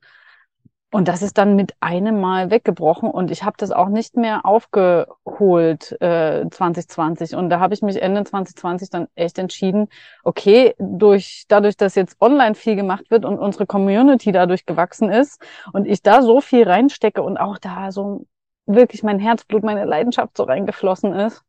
Und 0.94 1.08
das 1.08 1.24
ist 1.24 1.40
dann 1.40 1.56
mit 1.56 1.74
einem 1.80 2.22
Mal 2.22 2.52
weggebrochen 2.52 3.10
und 3.10 3.32
ich 3.32 3.44
habe 3.44 3.56
das 3.58 3.72
auch 3.72 3.90
nicht 3.90 4.16
mehr 4.16 4.46
aufgeholt 4.46 6.00
äh, 6.00 6.48
2020. 6.48 7.36
Und 7.36 7.50
da 7.50 7.60
habe 7.60 7.74
ich 7.74 7.82
mich 7.82 8.00
Ende 8.00 8.24
2020 8.24 8.92
dann 8.92 9.08
echt 9.16 9.40
entschieden, 9.40 9.88
okay, 10.24 10.76
durch 10.78 11.46
dadurch, 11.48 11.78
dass 11.78 11.96
jetzt 11.96 12.22
online 12.22 12.54
viel 12.54 12.76
gemacht 12.76 13.10
wird 13.10 13.26
und 13.26 13.40
unsere 13.40 13.66
Community 13.66 14.32
dadurch 14.32 14.68
gewachsen 14.68 15.10
ist 15.10 15.42
und 15.74 15.88
ich 15.88 16.04
da 16.04 16.22
so 16.22 16.42
viel 16.42 16.70
reinstecke 16.70 17.24
und 17.24 17.38
auch 17.38 17.58
da 17.58 17.92
so 17.92 18.28
wirklich 18.68 19.02
mein 19.02 19.18
Herzblut, 19.18 19.64
meine 19.64 19.86
Leidenschaft 19.86 20.38
so 20.38 20.44
reingeflossen 20.44 21.12
ist, 21.12 21.42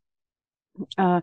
äh, 0.97 1.21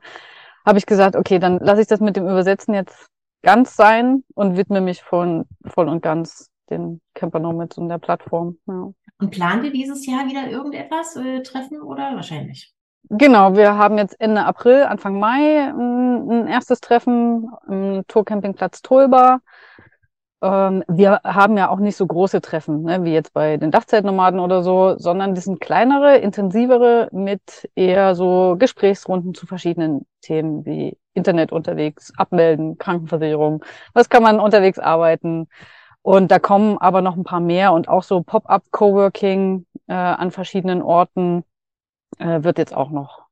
habe 0.64 0.78
ich 0.78 0.86
gesagt, 0.86 1.16
okay, 1.16 1.40
dann 1.40 1.58
lasse 1.58 1.82
ich 1.82 1.88
das 1.88 2.00
mit 2.00 2.18
dem 2.18 2.26
Übersetzen 2.26 2.76
jetzt 2.76 3.08
ganz 3.42 3.76
sein 3.76 4.24
und 4.36 4.58
widme 4.58 4.80
mich 4.80 5.02
voll, 5.02 5.46
voll 5.66 5.90
und 5.90 6.04
ganz 6.04 6.51
den 6.72 7.02
Camper 7.14 7.40
Nomads 7.40 7.78
und 7.78 7.90
der 7.90 8.00
Plattform. 8.00 8.58
Ja. 8.68 8.92
Und 9.20 9.32
plant 9.32 9.64
ihr 9.64 9.72
dieses 9.72 10.06
Jahr 10.06 10.26
wieder 10.26 10.50
irgendetwas 10.50 11.16
äh, 11.16 11.42
treffen 11.44 11.82
oder 11.82 12.16
wahrscheinlich? 12.16 12.74
Genau, 13.10 13.56
wir 13.56 13.78
haben 13.78 13.98
jetzt 13.98 14.20
Ende 14.20 14.46
April, 14.46 14.84
Anfang 14.84 15.20
Mai 15.20 15.70
ein, 15.70 16.30
ein 16.30 16.48
erstes 16.48 16.80
Treffen 16.80 17.50
im 17.68 18.04
Tourcampingplatz 18.08 18.82
Tolba. 18.82 19.42
Ähm, 20.42 20.84
wir 20.88 21.20
haben 21.24 21.58
ja 21.58 21.70
auch 21.70 21.80
nicht 21.80 21.96
so 21.96 22.08
große 22.08 22.42
Treffen, 22.42 22.84
ne, 22.84 23.04
wie 23.04 23.14
jetzt 23.14 23.34
bei 23.34 23.58
den 23.58 23.70
Dachzeitnomaden 23.70 24.40
oder 24.40 24.64
so, 24.64 24.98
sondern 24.98 25.36
die 25.36 25.42
sind 25.42 25.60
kleinere, 25.60 26.18
intensivere 26.18 27.10
mit 27.12 27.70
eher 27.76 28.16
so 28.16 28.56
Gesprächsrunden 28.58 29.34
zu 29.34 29.46
verschiedenen 29.46 30.06
Themen 30.22 30.66
wie 30.66 30.98
Internet 31.14 31.52
unterwegs, 31.52 32.14
Abmelden, 32.18 32.78
Krankenversicherung, 32.78 33.64
was 33.94 34.10
kann 34.10 34.24
man 34.24 34.40
unterwegs 34.40 34.80
arbeiten, 34.80 35.48
und 36.02 36.32
da 36.32 36.40
kommen 36.40 36.78
aber 36.78 37.02
noch 37.02 37.16
ein 37.16 37.24
paar 37.24 37.40
mehr 37.40 37.74
und 37.74 37.88
auch 37.88 38.04
so 38.04 38.22
Pop-up-Coworking 38.24 39.66
äh, 39.88 39.94
an 39.94 40.32
verschiedenen 40.32 40.82
Orten 40.82 41.44
äh, 42.18 42.44
wird 42.44 42.58
jetzt 42.58 42.76
auch 42.76 42.90
noch 42.90 43.26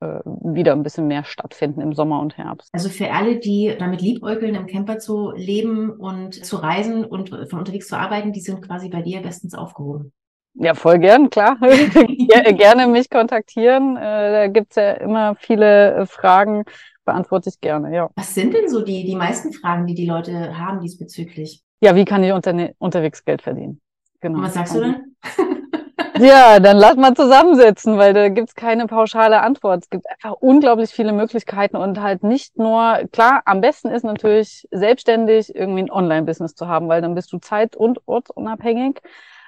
äh, 0.00 0.20
wieder 0.24 0.72
ein 0.72 0.82
bisschen 0.82 1.06
mehr 1.08 1.24
stattfinden 1.24 1.80
im 1.80 1.94
Sommer 1.94 2.20
und 2.20 2.36
Herbst. 2.36 2.68
Also 2.72 2.88
für 2.88 3.12
alle, 3.12 3.38
die 3.38 3.74
damit 3.78 4.00
liebäugeln, 4.00 4.54
im 4.54 4.66
Camper 4.66 4.98
zu 4.98 5.32
leben 5.32 5.90
und 5.90 6.44
zu 6.44 6.56
reisen 6.56 7.04
und 7.04 7.30
von 7.30 7.58
unterwegs 7.58 7.88
zu 7.88 7.98
arbeiten, 7.98 8.32
die 8.32 8.40
sind 8.40 8.62
quasi 8.62 8.88
bei 8.88 9.02
dir 9.02 9.20
bestens 9.22 9.54
aufgehoben. 9.54 10.12
Ja, 10.58 10.74
voll 10.74 10.98
gern, 10.98 11.28
klar. 11.28 11.58
gerne 11.60 12.86
mich 12.86 13.10
kontaktieren. 13.10 13.96
Äh, 13.96 14.00
da 14.00 14.46
gibt's 14.48 14.76
ja 14.76 14.92
immer 14.92 15.34
viele 15.36 15.94
äh, 15.94 16.06
Fragen, 16.06 16.64
beantworte 17.04 17.50
ich 17.50 17.60
gerne, 17.60 17.94
ja. 17.94 18.08
Was 18.16 18.34
sind 18.34 18.54
denn 18.54 18.68
so 18.68 18.82
die, 18.82 19.04
die 19.04 19.16
meisten 19.16 19.52
Fragen, 19.52 19.86
die 19.86 19.94
die 19.94 20.06
Leute 20.06 20.58
haben 20.58 20.80
diesbezüglich? 20.80 21.62
Ja, 21.80 21.94
wie 21.94 22.04
kann 22.04 22.24
ich 22.24 22.32
unter, 22.32 22.54
unterwegs 22.78 23.24
Geld 23.24 23.42
verdienen? 23.42 23.80
Genau. 24.20 24.38
Und 24.38 24.44
was 24.44 24.54
sagst 24.54 24.74
du 24.74 24.80
dann? 24.80 25.16
ja, 26.18 26.58
dann 26.60 26.76
lass 26.78 26.96
mal 26.96 27.14
zusammensetzen, 27.14 27.98
weil 27.98 28.14
da 28.14 28.28
gibt's 28.28 28.54
keine 28.54 28.86
pauschale 28.86 29.40
Antwort. 29.40 29.84
Es 29.84 29.90
gibt 29.90 30.06
einfach 30.08 30.36
unglaublich 30.40 30.90
viele 30.90 31.12
Möglichkeiten 31.12 31.76
und 31.76 32.00
halt 32.00 32.22
nicht 32.22 32.58
nur, 32.58 33.00
klar, 33.12 33.42
am 33.44 33.60
besten 33.60 33.88
ist 33.88 34.04
natürlich 34.04 34.66
selbstständig 34.70 35.54
irgendwie 35.54 35.82
ein 35.82 35.90
Online-Business 35.90 36.54
zu 36.54 36.68
haben, 36.68 36.88
weil 36.88 37.02
dann 37.02 37.14
bist 37.14 37.32
du 37.32 37.38
zeit- 37.38 37.76
und 37.76 38.00
ortsunabhängig. 38.06 39.00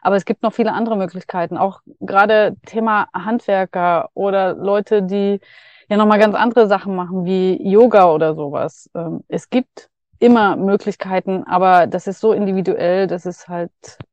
Aber 0.02 0.16
es 0.16 0.24
gibt 0.24 0.42
noch 0.42 0.52
viele 0.52 0.72
andere 0.72 0.96
Möglichkeiten, 0.96 1.56
auch 1.56 1.80
gerade 2.00 2.56
Thema 2.66 3.08
Handwerker 3.12 4.10
oder 4.14 4.54
Leute, 4.54 5.02
die 5.02 5.40
ja 5.88 5.96
nochmal 5.96 6.20
ganz 6.20 6.34
andere 6.34 6.68
Sachen 6.68 6.94
machen, 6.94 7.24
wie 7.24 7.60
Yoga 7.68 8.12
oder 8.12 8.34
sowas. 8.34 8.88
Ähm, 8.94 9.24
es 9.28 9.50
gibt 9.50 9.90
immer 10.18 10.56
Möglichkeiten, 10.56 11.44
aber 11.44 11.86
das 11.86 12.06
ist 12.06 12.20
so 12.20 12.32
individuell, 12.32 13.06
das 13.06 13.26
ist 13.26 13.48
halt, 13.48 13.70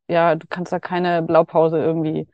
ja, 0.07 0.35
du 0.35 0.47
kannst 0.49 0.71
da 0.71 0.79
keine 0.79 1.21
Blaupause 1.23 1.79
irgendwie 1.79 2.27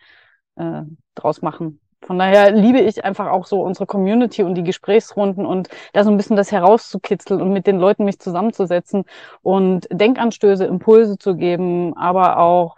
äh, 0.55 0.81
draus 1.15 1.41
machen. 1.41 1.79
Von 2.03 2.17
daher 2.17 2.51
liebe 2.51 2.79
ich 2.79 3.05
einfach 3.05 3.27
auch 3.27 3.45
so 3.45 3.61
unsere 3.61 3.85
Community 3.85 4.41
und 4.43 4.55
die 4.55 4.63
Gesprächsrunden 4.63 5.45
und 5.45 5.69
da 5.93 6.03
so 6.03 6.09
ein 6.09 6.17
bisschen 6.17 6.35
das 6.35 6.51
herauszukitzeln 6.51 7.41
und 7.41 7.53
mit 7.53 7.67
den 7.67 7.77
Leuten 7.77 8.05
mich 8.05 8.19
zusammenzusetzen 8.19 9.03
und 9.43 9.87
Denkanstöße, 9.91 10.65
Impulse 10.65 11.17
zu 11.19 11.35
geben, 11.35 11.95
aber 11.95 12.39
auch 12.39 12.77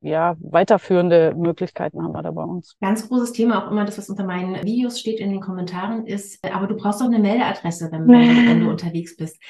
ja, 0.00 0.36
weiterführende 0.40 1.34
Möglichkeiten 1.34 2.02
haben 2.02 2.12
wir 2.12 2.22
da 2.22 2.30
bei 2.30 2.42
uns. 2.42 2.76
Ganz 2.80 3.08
großes 3.08 3.32
Thema, 3.32 3.64
auch 3.64 3.70
immer 3.70 3.86
das, 3.86 3.96
was 3.96 4.10
unter 4.10 4.24
meinen 4.24 4.62
Videos 4.62 5.00
steht 5.00 5.18
in 5.18 5.30
den 5.30 5.40
Kommentaren, 5.40 6.06
ist, 6.06 6.44
aber 6.44 6.66
du 6.66 6.76
brauchst 6.76 7.00
doch 7.00 7.06
eine 7.06 7.18
Meldeadresse, 7.18 7.90
wenn, 7.90 8.06
wenn 8.06 8.60
du 8.60 8.68
unterwegs 8.70 9.16
bist. 9.16 9.40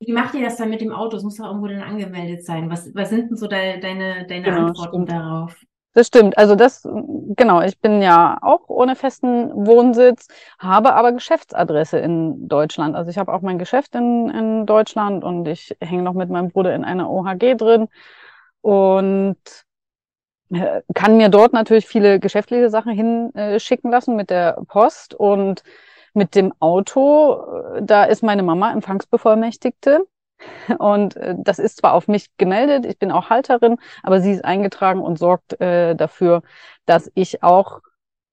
Wie 0.00 0.12
macht 0.12 0.34
ihr 0.34 0.44
das 0.44 0.56
dann 0.56 0.70
mit 0.70 0.80
dem 0.80 0.92
Auto? 0.92 1.16
Es 1.16 1.24
muss 1.24 1.36
doch 1.36 1.46
irgendwo 1.46 1.66
dann 1.66 1.82
angemeldet 1.82 2.44
sein. 2.44 2.70
Was, 2.70 2.94
was 2.94 3.10
sind 3.10 3.30
denn 3.30 3.36
so 3.36 3.48
de, 3.48 3.80
deine, 3.80 4.26
deine 4.26 4.42
genau, 4.42 4.66
Antworten 4.66 5.06
stimmt. 5.06 5.10
darauf? 5.10 5.56
Das 5.94 6.06
stimmt. 6.06 6.38
Also 6.38 6.54
das, 6.54 6.86
genau, 7.36 7.60
ich 7.62 7.80
bin 7.80 8.00
ja 8.00 8.38
auch 8.40 8.68
ohne 8.68 8.94
festen 8.94 9.50
Wohnsitz, 9.66 10.28
habe 10.58 10.94
aber 10.94 11.10
Geschäftsadresse 11.10 11.98
in 11.98 12.46
Deutschland. 12.46 12.94
Also 12.94 13.10
ich 13.10 13.18
habe 13.18 13.32
auch 13.32 13.40
mein 13.40 13.58
Geschäft 13.58 13.96
in, 13.96 14.30
in 14.30 14.66
Deutschland 14.66 15.24
und 15.24 15.48
ich 15.48 15.76
hänge 15.80 16.02
noch 16.02 16.14
mit 16.14 16.30
meinem 16.30 16.50
Bruder 16.50 16.74
in 16.74 16.84
einer 16.84 17.10
OHG 17.10 17.56
drin 17.56 17.88
und 18.60 19.38
äh, 20.50 20.82
kann 20.94 21.16
mir 21.16 21.30
dort 21.30 21.52
natürlich 21.52 21.86
viele 21.86 22.20
geschäftliche 22.20 22.70
Sachen 22.70 22.92
hinschicken 22.92 23.90
lassen 23.90 24.14
mit 24.14 24.30
der 24.30 24.62
Post 24.68 25.14
und 25.14 25.64
mit 26.14 26.34
dem 26.34 26.52
Auto, 26.60 27.74
äh, 27.76 27.82
da 27.82 28.04
ist 28.04 28.22
meine 28.22 28.42
Mama 28.42 28.72
Empfangsbevollmächtigte. 28.72 30.06
Und 30.78 31.16
äh, 31.16 31.34
das 31.38 31.58
ist 31.58 31.78
zwar 31.78 31.94
auf 31.94 32.08
mich 32.08 32.28
gemeldet, 32.36 32.86
ich 32.86 32.98
bin 32.98 33.10
auch 33.10 33.30
Halterin, 33.30 33.76
aber 34.02 34.20
sie 34.20 34.32
ist 34.32 34.44
eingetragen 34.44 35.00
und 35.00 35.18
sorgt 35.18 35.60
äh, 35.60 35.94
dafür, 35.96 36.42
dass 36.86 37.10
ich 37.14 37.42
auch 37.42 37.80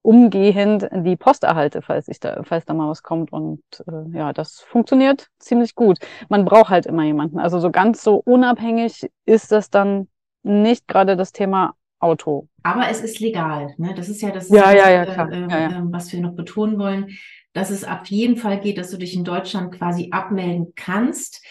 umgehend 0.05 0.87
die 0.91 1.15
Post 1.15 1.43
erhalte, 1.43 1.81
falls 1.81 2.07
ich 2.07 2.19
da, 2.19 2.43
falls 2.43 2.65
da 2.65 2.75
mal 2.75 2.89
was 2.89 3.01
kommt. 3.01 3.33
Und 3.33 3.63
äh, 3.87 4.17
ja, 4.17 4.33
das 4.33 4.61
funktioniert 4.61 5.27
ziemlich 5.39 5.73
gut. 5.73 5.97
Man 6.29 6.45
braucht 6.45 6.69
halt 6.69 6.85
immer 6.85 7.03
jemanden. 7.03 7.39
Also 7.39 7.59
so 7.59 7.71
ganz 7.71 8.03
so 8.03 8.21
unabhängig 8.23 9.09
ist 9.25 9.51
das 9.51 9.71
dann 9.71 10.07
nicht 10.43 10.87
gerade 10.87 11.15
das 11.15 11.31
Thema 11.31 11.73
Auto. 11.99 12.47
Aber 12.61 12.87
es 12.89 13.01
ist 13.01 13.19
legal. 13.19 13.73
Ne? 13.77 13.95
Das 13.95 14.07
ist 14.07 14.21
ja 14.21 14.29
das, 14.29 14.49
ja, 14.49 14.71
ja, 14.71 14.91
ja, 14.91 15.05
klar. 15.05 15.31
Äh, 15.31 15.47
ja, 15.49 15.59
ja. 15.71 15.83
was 15.85 16.13
wir 16.13 16.21
noch 16.21 16.35
betonen 16.35 16.77
wollen 16.77 17.07
dass 17.55 17.69
es 17.69 17.85
auf 17.85 18.05
jeden 18.07 18.35
Fall 18.35 18.59
geht, 18.59 18.77
dass 18.77 18.91
du 18.91 18.97
dich 18.97 19.15
in 19.15 19.23
Deutschland 19.23 19.73
quasi 19.73 20.09
abmelden 20.11 20.73
kannst 20.75 21.41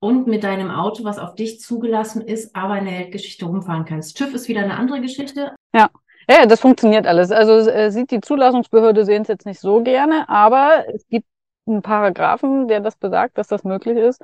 und 0.00 0.26
mit 0.26 0.42
deinem 0.42 0.72
Auto, 0.72 1.04
was 1.04 1.20
auf 1.20 1.36
dich 1.36 1.60
zugelassen 1.60 2.20
ist, 2.20 2.56
aber 2.56 2.78
in 2.78 2.86
der 2.86 2.98
Weltgeschichte 2.98 3.46
rumfahren 3.46 3.84
kannst. 3.84 4.18
TÜV 4.18 4.34
ist 4.34 4.48
wieder 4.48 4.62
eine 4.62 4.76
andere 4.76 5.00
Geschichte. 5.00 5.54
Ja. 5.72 5.88
Ja, 6.28 6.46
das 6.46 6.60
funktioniert 6.60 7.06
alles. 7.06 7.32
Also 7.32 7.68
äh, 7.68 7.90
sieht 7.90 8.12
die 8.12 8.20
Zulassungsbehörde 8.20 9.04
sehen 9.04 9.22
es 9.22 9.28
jetzt 9.28 9.44
nicht 9.44 9.58
so 9.58 9.82
gerne, 9.82 10.28
aber 10.28 10.84
es 10.92 11.06
gibt 11.08 11.26
einen 11.66 11.82
Paragraphen, 11.82 12.68
der 12.68 12.80
das 12.80 12.96
besagt, 12.96 13.38
dass 13.38 13.48
das 13.48 13.64
möglich 13.64 13.96
ist. 13.96 14.22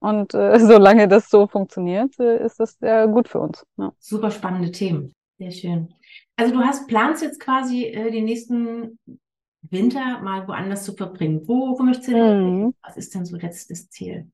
Und 0.00 0.34
äh, 0.34 0.58
solange 0.60 1.08
das 1.08 1.30
so 1.30 1.46
funktioniert, 1.46 2.18
äh, 2.18 2.44
ist 2.44 2.58
das 2.58 2.78
sehr 2.78 3.06
gut 3.08 3.28
für 3.28 3.40
uns. 3.40 3.64
Ja. 3.76 3.92
Super 3.98 4.30
spannende 4.30 4.70
Themen. 4.70 5.14
Sehr 5.38 5.52
schön. 5.52 5.94
Also 6.36 6.54
du 6.54 6.60
hast 6.60 6.88
planst 6.88 7.22
jetzt 7.22 7.40
quasi 7.40 7.86
äh, 7.86 8.10
die 8.10 8.22
nächsten 8.22 8.98
Winter 9.70 10.20
mal 10.20 10.46
woanders 10.48 10.84
zu 10.84 10.94
verbringen. 10.94 11.42
Wo, 11.46 11.78
wo 11.78 11.82
möchtest 11.82 12.08
du 12.08 12.12
denn? 12.12 12.60
Mhm. 12.60 12.74
Was 12.82 12.96
ist 12.96 13.14
denn 13.14 13.24
so 13.24 13.36
letztes 13.36 13.88
Ziel? 13.90 14.30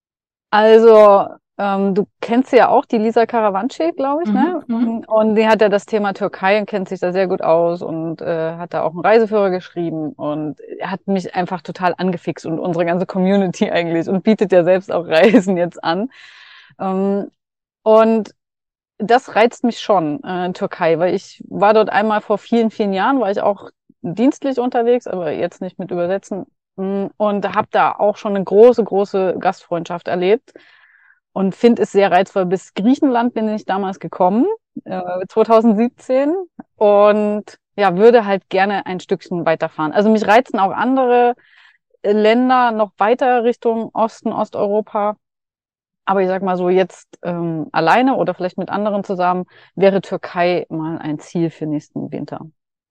Also, 0.50 1.26
ähm, 1.58 1.94
du 1.94 2.06
kennst 2.20 2.52
ja 2.52 2.68
auch 2.68 2.84
die 2.84 2.98
Lisa 2.98 3.24
Karawanci, 3.24 3.92
glaube 3.96 4.24
ich, 4.24 4.30
ne? 4.30 4.62
mhm, 4.66 4.98
ne? 4.98 5.06
Und 5.06 5.36
die 5.36 5.46
hat 5.46 5.62
ja 5.62 5.68
das 5.70 5.86
Thema 5.86 6.12
Türkei 6.12 6.58
und 6.60 6.66
kennt 6.66 6.88
sich 6.88 7.00
da 7.00 7.12
sehr 7.12 7.28
gut 7.28 7.40
aus 7.40 7.80
und 7.80 8.20
äh, 8.20 8.56
hat 8.56 8.74
da 8.74 8.82
auch 8.82 8.92
einen 8.92 9.00
Reiseführer 9.00 9.50
geschrieben 9.50 10.12
und 10.12 10.58
hat 10.82 11.06
mich 11.06 11.34
einfach 11.34 11.62
total 11.62 11.94
angefixt 11.96 12.44
und 12.44 12.58
unsere 12.58 12.84
ganze 12.84 13.06
Community 13.06 13.70
eigentlich 13.70 14.08
und 14.08 14.22
bietet 14.22 14.52
ja 14.52 14.64
selbst 14.64 14.92
auch 14.92 15.06
Reisen 15.06 15.56
jetzt 15.56 15.82
an. 15.82 16.10
Ähm, 16.78 17.30
und 17.82 18.34
das 18.98 19.34
reizt 19.34 19.64
mich 19.64 19.80
schon, 19.80 20.22
äh, 20.24 20.52
Türkei, 20.52 20.98
weil 20.98 21.14
ich 21.14 21.42
war 21.48 21.74
dort 21.74 21.90
einmal 21.90 22.20
vor 22.20 22.38
vielen, 22.38 22.70
vielen 22.70 22.92
Jahren, 22.92 23.20
war 23.20 23.30
ich 23.30 23.40
auch 23.40 23.70
dienstlich 24.14 24.58
unterwegs, 24.58 25.06
aber 25.06 25.32
jetzt 25.32 25.60
nicht 25.60 25.78
mit 25.78 25.90
Übersetzen 25.90 26.46
mm, 26.76 27.06
und 27.16 27.54
habe 27.54 27.68
da 27.70 27.92
auch 27.92 28.16
schon 28.16 28.36
eine 28.36 28.44
große, 28.44 28.84
große 28.84 29.36
Gastfreundschaft 29.38 30.08
erlebt 30.08 30.52
und 31.32 31.54
finde 31.54 31.82
es 31.82 31.92
sehr 31.92 32.10
reizvoll. 32.10 32.46
Bis 32.46 32.74
Griechenland 32.74 33.34
bin 33.34 33.48
ich 33.48 33.64
damals 33.64 34.00
gekommen, 34.00 34.46
äh, 34.84 35.26
2017 35.28 36.34
und 36.76 37.58
ja, 37.76 37.96
würde 37.96 38.24
halt 38.24 38.48
gerne 38.48 38.86
ein 38.86 39.00
Stückchen 39.00 39.44
weiterfahren. 39.44 39.92
Also 39.92 40.10
mich 40.10 40.26
reizen 40.26 40.58
auch 40.58 40.72
andere 40.72 41.34
Länder 42.02 42.72
noch 42.72 42.92
weiter 42.98 43.44
Richtung 43.44 43.90
Osten, 43.92 44.32
Osteuropa. 44.32 45.16
Aber 46.04 46.22
ich 46.22 46.28
sag 46.28 46.42
mal 46.42 46.56
so, 46.56 46.68
jetzt 46.68 47.18
ähm, 47.22 47.68
alleine 47.72 48.14
oder 48.16 48.34
vielleicht 48.34 48.58
mit 48.58 48.70
anderen 48.70 49.04
zusammen 49.04 49.44
wäre 49.74 50.00
Türkei 50.00 50.66
mal 50.70 50.98
ein 50.98 51.18
Ziel 51.18 51.50
für 51.50 51.66
nächsten 51.66 52.12
Winter. 52.12 52.46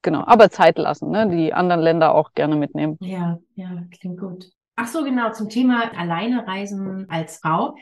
Genau, 0.05 0.23
aber 0.27 0.51
Zeit 0.51 0.77
lassen, 0.77 1.09
ne? 1.09 1.27
die 1.27 1.51
anderen 1.51 1.81
Länder 1.81 2.13
auch 2.13 2.33
gerne 2.35 2.55
mitnehmen. 2.55 2.95
Ja, 3.01 3.39
ja, 3.55 3.83
klingt 3.89 4.19
gut. 4.19 4.51
Ach 4.75 4.85
so, 4.85 5.03
genau, 5.03 5.31
zum 5.31 5.49
Thema 5.49 5.97
alleine 5.97 6.45
reisen 6.45 7.07
als 7.09 7.39
Frau. 7.39 7.75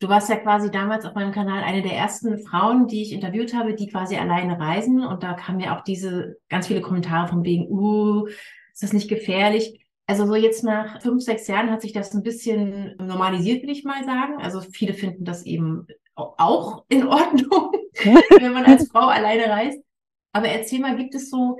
Du 0.00 0.08
warst 0.08 0.30
ja 0.30 0.36
quasi 0.36 0.70
damals 0.70 1.04
auf 1.04 1.14
meinem 1.14 1.32
Kanal 1.32 1.62
eine 1.62 1.82
der 1.82 1.92
ersten 1.92 2.38
Frauen, 2.38 2.86
die 2.86 3.02
ich 3.02 3.12
interviewt 3.12 3.52
habe, 3.52 3.74
die 3.74 3.88
quasi 3.88 4.16
alleine 4.16 4.58
reisen. 4.58 5.04
Und 5.04 5.22
da 5.22 5.34
kamen 5.34 5.60
ja 5.60 5.76
auch 5.76 5.82
diese 5.82 6.38
ganz 6.48 6.66
viele 6.66 6.80
Kommentare 6.80 7.28
von 7.28 7.44
wegen, 7.44 7.68
uh, 7.68 8.26
ist 8.26 8.82
das 8.82 8.94
nicht 8.94 9.10
gefährlich? 9.10 9.86
Also 10.06 10.24
so 10.24 10.34
jetzt 10.34 10.64
nach 10.64 11.02
fünf, 11.02 11.22
sechs 11.22 11.46
Jahren 11.46 11.70
hat 11.70 11.82
sich 11.82 11.92
das 11.92 12.14
ein 12.14 12.22
bisschen 12.22 12.96
normalisiert, 12.96 13.62
würde 13.62 13.72
ich 13.72 13.84
mal 13.84 14.02
sagen. 14.04 14.40
Also 14.40 14.62
viele 14.62 14.94
finden 14.94 15.26
das 15.26 15.44
eben 15.44 15.86
auch 16.14 16.84
in 16.88 17.06
Ordnung, 17.06 17.72
wenn 18.40 18.54
man 18.54 18.64
als 18.64 18.88
Frau 18.88 19.08
alleine 19.08 19.50
reist. 19.50 19.85
Aber 20.36 20.48
erzähl 20.48 20.80
mal, 20.80 20.96
gibt 20.96 21.14
es 21.14 21.30
so 21.30 21.56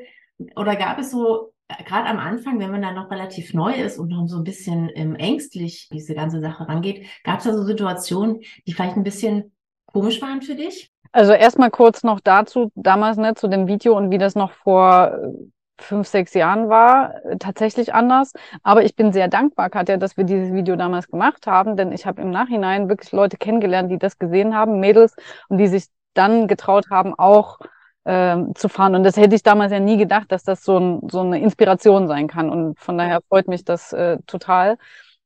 oder 0.55 0.77
gab 0.77 0.99
es 0.99 1.11
so, 1.11 1.55
gerade 1.87 2.11
am 2.11 2.19
Anfang, 2.19 2.61
wenn 2.61 2.71
man 2.71 2.83
da 2.83 2.93
noch 2.93 3.11
relativ 3.11 3.55
neu 3.55 3.73
ist 3.73 3.99
und 3.99 4.09
noch 4.09 4.27
so 4.27 4.37
ein 4.37 4.45
bisschen 4.45 4.91
ähm, 4.95 5.17
ängstlich 5.17 5.89
diese 5.91 6.15
ganze 6.15 6.43
Sache 6.43 6.69
rangeht, 6.69 7.07
gab 7.25 7.39
es 7.39 7.45
da 7.45 7.55
so 7.55 7.63
Situationen, 7.63 8.43
die 8.67 8.75
vielleicht 8.75 8.99
ein 8.99 9.03
bisschen 9.03 9.57
komisch 9.87 10.21
waren 10.21 10.43
für 10.43 10.57
dich? 10.57 10.93
Also 11.11 11.33
erstmal 11.33 11.71
kurz 11.71 12.03
noch 12.03 12.21
dazu, 12.21 12.71
damals 12.75 13.17
ne, 13.17 13.35
zu 13.35 13.49
dem 13.49 13.67
Video 13.67 13.97
und 13.97 14.11
wie 14.11 14.19
das 14.19 14.35
noch 14.35 14.51
vor 14.51 15.11
äh, 15.11 15.33
fünf, 15.79 16.07
sechs 16.07 16.35
Jahren 16.35 16.69
war, 16.69 17.15
tatsächlich 17.39 17.95
anders. 17.95 18.35
Aber 18.63 18.85
ich 18.85 18.95
bin 18.95 19.11
sehr 19.11 19.29
dankbar, 19.29 19.71
Katja, 19.71 19.97
dass 19.97 20.19
wir 20.19 20.25
dieses 20.25 20.53
Video 20.53 20.77
damals 20.77 21.09
gemacht 21.09 21.47
haben, 21.47 21.79
denn 21.79 21.93
ich 21.93 22.05
habe 22.05 22.21
im 22.21 22.31
Nachhinein 22.31 22.91
wirklich 22.91 23.13
Leute 23.13 23.39
kennengelernt, 23.39 23.91
die 23.91 23.99
das 23.99 24.19
gesehen 24.19 24.55
haben, 24.55 24.81
Mädels, 24.81 25.17
und 25.49 25.57
die 25.57 25.67
sich 25.67 25.87
dann 26.13 26.47
getraut 26.47 26.91
haben, 26.91 27.15
auch 27.15 27.59
ähm, 28.07 28.55
zu 28.55 28.69
fahren. 28.69 28.95
Und 28.95 29.03
das 29.03 29.17
hätte 29.17 29.35
ich 29.35 29.43
damals 29.43 29.73
ja 29.73 29.81
nie 29.81 29.97
gedacht, 29.97 30.31
dass 30.31 30.45
das 30.45 30.65
so, 30.65 30.79
ein, 30.79 31.01
so 31.11 31.21
eine 31.21 31.41
Inspiration 31.41 32.07
sein 32.07 32.29
kann. 32.29 32.51
Und 32.51 32.79
von 32.79 32.97
daher 32.97 33.21
freut 33.29 33.49
mich 33.49 33.65
das 33.65 33.93
äh, 33.93 34.19
total. 34.27 34.79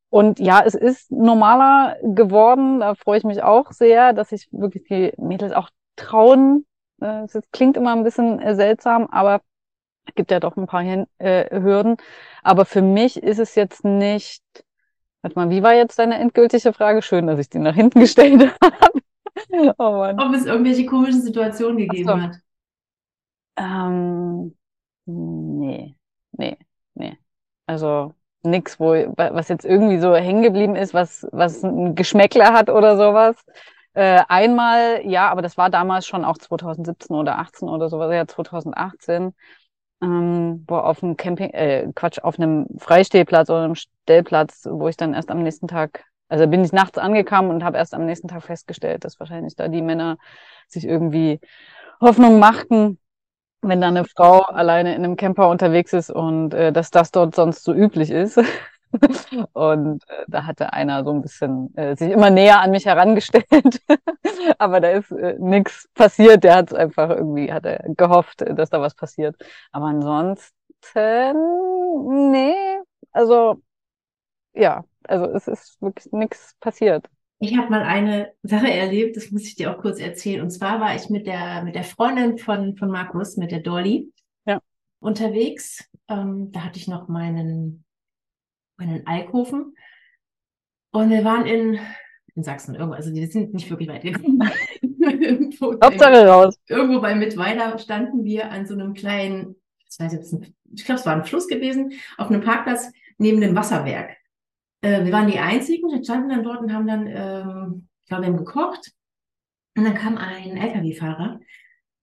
Und 0.08 0.40
ja, 0.40 0.62
es 0.64 0.74
ist 0.74 1.12
normaler 1.12 1.96
geworden. 2.02 2.80
Da 2.80 2.94
freue 2.94 3.18
ich 3.18 3.24
mich 3.24 3.42
auch 3.42 3.70
sehr, 3.72 4.12
dass 4.14 4.30
sich 4.30 4.48
wirklich 4.50 4.84
die 4.84 5.12
Mädels 5.18 5.52
auch 5.52 5.68
trauen. 5.96 6.64
Äh, 7.02 7.24
es 7.24 7.38
klingt 7.52 7.76
immer 7.76 7.92
ein 7.94 8.02
bisschen 8.02 8.40
äh, 8.40 8.54
seltsam, 8.54 9.06
aber 9.08 9.42
gibt 10.14 10.30
ja 10.30 10.40
doch 10.40 10.56
ein 10.56 10.66
paar 10.66 10.82
äh, 10.82 11.60
Hürden. 11.60 11.96
Aber 12.42 12.64
für 12.64 12.82
mich 12.82 13.22
ist 13.22 13.38
es 13.38 13.54
jetzt 13.54 13.84
nicht. 13.84 14.42
Warte 15.22 15.38
mal, 15.38 15.50
wie 15.50 15.62
war 15.62 15.74
jetzt 15.74 15.98
deine 15.98 16.18
endgültige 16.18 16.72
Frage? 16.72 17.02
Schön, 17.02 17.26
dass 17.26 17.38
ich 17.38 17.50
die 17.50 17.58
nach 17.58 17.74
hinten 17.74 18.00
gestellt 18.00 18.50
habe. 18.62 19.74
oh 19.78 19.92
Mann. 19.98 20.18
Ob 20.18 20.34
es 20.34 20.46
irgendwelche 20.46 20.86
komischen 20.86 21.20
Situationen 21.20 21.76
gegeben 21.76 22.08
so. 22.08 22.20
hat. 22.20 22.36
Ähm, 23.60 24.56
nee, 25.04 25.94
nee, 26.32 26.56
nee. 26.94 27.18
Also 27.66 28.14
nix, 28.42 28.80
wo, 28.80 28.92
was 29.16 29.48
jetzt 29.48 29.66
irgendwie 29.66 29.98
so 29.98 30.14
hängen 30.16 30.42
geblieben 30.42 30.76
ist, 30.76 30.94
was, 30.94 31.26
was 31.30 31.62
ein 31.62 31.94
Geschmäckler 31.94 32.54
hat 32.54 32.70
oder 32.70 32.96
sowas. 32.96 33.36
Äh, 33.92 34.22
einmal, 34.28 35.06
ja, 35.06 35.28
aber 35.30 35.42
das 35.42 35.58
war 35.58 35.68
damals 35.68 36.06
schon 36.06 36.24
auch 36.24 36.38
2017 36.38 37.14
oder 37.14 37.38
18 37.38 37.68
oder 37.68 37.88
sowas, 37.88 38.12
ja, 38.14 38.26
2018 38.26 39.34
ähm, 40.02 40.64
wo 40.66 40.76
auf 40.76 41.02
einem 41.02 41.16
Camping, 41.16 41.50
äh, 41.50 41.90
Quatsch, 41.94 42.18
auf 42.20 42.38
einem 42.38 42.66
Freistehplatz 42.78 43.50
oder 43.50 43.64
einem 43.64 43.74
Stellplatz, 43.74 44.66
wo 44.70 44.88
ich 44.88 44.96
dann 44.96 45.14
erst 45.14 45.30
am 45.30 45.42
nächsten 45.42 45.68
Tag, 45.68 46.04
also 46.28 46.46
bin 46.46 46.64
ich 46.64 46.72
nachts 46.72 46.98
angekommen 46.98 47.50
und 47.50 47.64
habe 47.64 47.76
erst 47.76 47.94
am 47.94 48.06
nächsten 48.06 48.28
Tag 48.28 48.44
festgestellt, 48.44 49.04
dass 49.04 49.20
wahrscheinlich 49.20 49.56
da 49.56 49.68
die 49.68 49.82
Männer 49.82 50.16
sich 50.68 50.84
irgendwie 50.86 51.40
Hoffnung 52.00 52.38
machten, 52.38 52.98
wenn 53.62 53.80
da 53.80 53.88
eine 53.88 54.04
Frau 54.04 54.40
alleine 54.40 54.94
in 54.94 55.04
einem 55.04 55.16
Camper 55.16 55.48
unterwegs 55.48 55.92
ist 55.92 56.10
und 56.10 56.54
äh, 56.54 56.72
dass 56.72 56.90
das 56.90 57.10
dort 57.10 57.34
sonst 57.34 57.64
so 57.64 57.72
üblich 57.72 58.10
ist. 58.10 58.38
und 59.52 60.02
äh, 60.08 60.24
da 60.28 60.46
hatte 60.46 60.72
einer 60.72 61.04
so 61.04 61.10
ein 61.12 61.22
bisschen 61.22 61.76
äh, 61.76 61.96
sich 61.96 62.10
immer 62.10 62.30
näher 62.30 62.60
an 62.60 62.70
mich 62.72 62.86
herangestellt, 62.86 63.80
aber 64.58 64.80
da 64.80 64.90
ist 64.90 65.10
äh, 65.12 65.36
nichts 65.38 65.88
passiert. 65.94 66.44
Der 66.44 66.56
hat 66.56 66.74
einfach 66.74 67.10
irgendwie, 67.10 67.52
hat 67.52 67.66
er 67.66 67.84
gehofft, 67.94 68.42
dass 68.46 68.70
da 68.70 68.80
was 68.80 68.94
passiert. 68.94 69.36
Aber 69.72 69.86
ansonsten, 69.86 70.52
nee, 72.32 72.80
also 73.12 73.60
ja, 74.54 74.84
also 75.04 75.26
es 75.26 75.48
ist 75.48 75.80
wirklich 75.80 76.12
nichts 76.12 76.54
passiert. 76.60 77.08
Ich 77.42 77.56
habe 77.56 77.70
mal 77.70 77.82
eine 77.82 78.32
Sache 78.42 78.70
erlebt, 78.70 79.16
das 79.16 79.30
muss 79.30 79.44
ich 79.44 79.54
dir 79.54 79.74
auch 79.74 79.80
kurz 79.80 79.98
erzählen. 79.98 80.42
Und 80.42 80.50
zwar 80.50 80.78
war 80.78 80.94
ich 80.94 81.08
mit 81.08 81.26
der, 81.26 81.64
mit 81.64 81.74
der 81.74 81.84
Freundin 81.84 82.36
von, 82.36 82.76
von 82.76 82.90
Markus, 82.90 83.38
mit 83.38 83.50
der 83.50 83.60
Dolly, 83.60 84.12
ja. 84.44 84.60
unterwegs. 85.00 85.88
Ähm, 86.08 86.52
da 86.52 86.64
hatte 86.64 86.78
ich 86.78 86.86
noch 86.86 87.08
meinen, 87.08 87.84
meinen 88.76 89.06
Alkoven. 89.06 89.74
Und 90.92 91.08
wir 91.08 91.24
waren 91.24 91.46
in, 91.46 91.78
in 92.34 92.42
Sachsen 92.42 92.74
irgendwo, 92.74 92.94
also 92.94 93.10
die 93.10 93.24
sind 93.24 93.54
nicht 93.54 93.70
wirklich 93.70 93.88
weit 93.88 94.02
gekommen. 94.02 94.42
Hauptsache 95.82 96.26
raus. 96.26 96.58
Irgendwo 96.68 97.00
bei 97.00 97.14
Mittweida 97.14 97.78
standen 97.78 98.22
wir 98.22 98.50
an 98.50 98.66
so 98.66 98.74
einem 98.74 98.92
kleinen, 98.92 99.56
ich 99.90 99.98
weiß 99.98 100.12
jetzt 100.12 100.36
ich 100.72 100.84
glaube, 100.84 101.00
es 101.00 101.06
war 101.06 101.16
ein 101.16 101.24
Fluss 101.24 101.48
gewesen, 101.48 101.94
auf 102.18 102.28
einem 102.28 102.42
Parkplatz 102.42 102.92
neben 103.18 103.40
dem 103.40 103.56
Wasserwerk. 103.56 104.16
Äh, 104.82 105.04
wir 105.04 105.12
waren 105.12 105.30
die 105.30 105.38
Einzigen, 105.38 105.90
wir 105.90 106.02
standen 106.02 106.30
dann 106.30 106.42
dort 106.42 106.60
und 106.60 106.72
haben 106.72 106.86
dann, 106.86 107.06
ähm, 107.06 107.88
ich 108.02 108.08
glaube, 108.08 108.22
wir 108.24 108.28
haben 108.28 108.44
gekocht. 108.44 108.92
Und 109.76 109.84
dann 109.84 109.94
kam 109.94 110.16
ein 110.16 110.56
LKW-Fahrer 110.56 111.40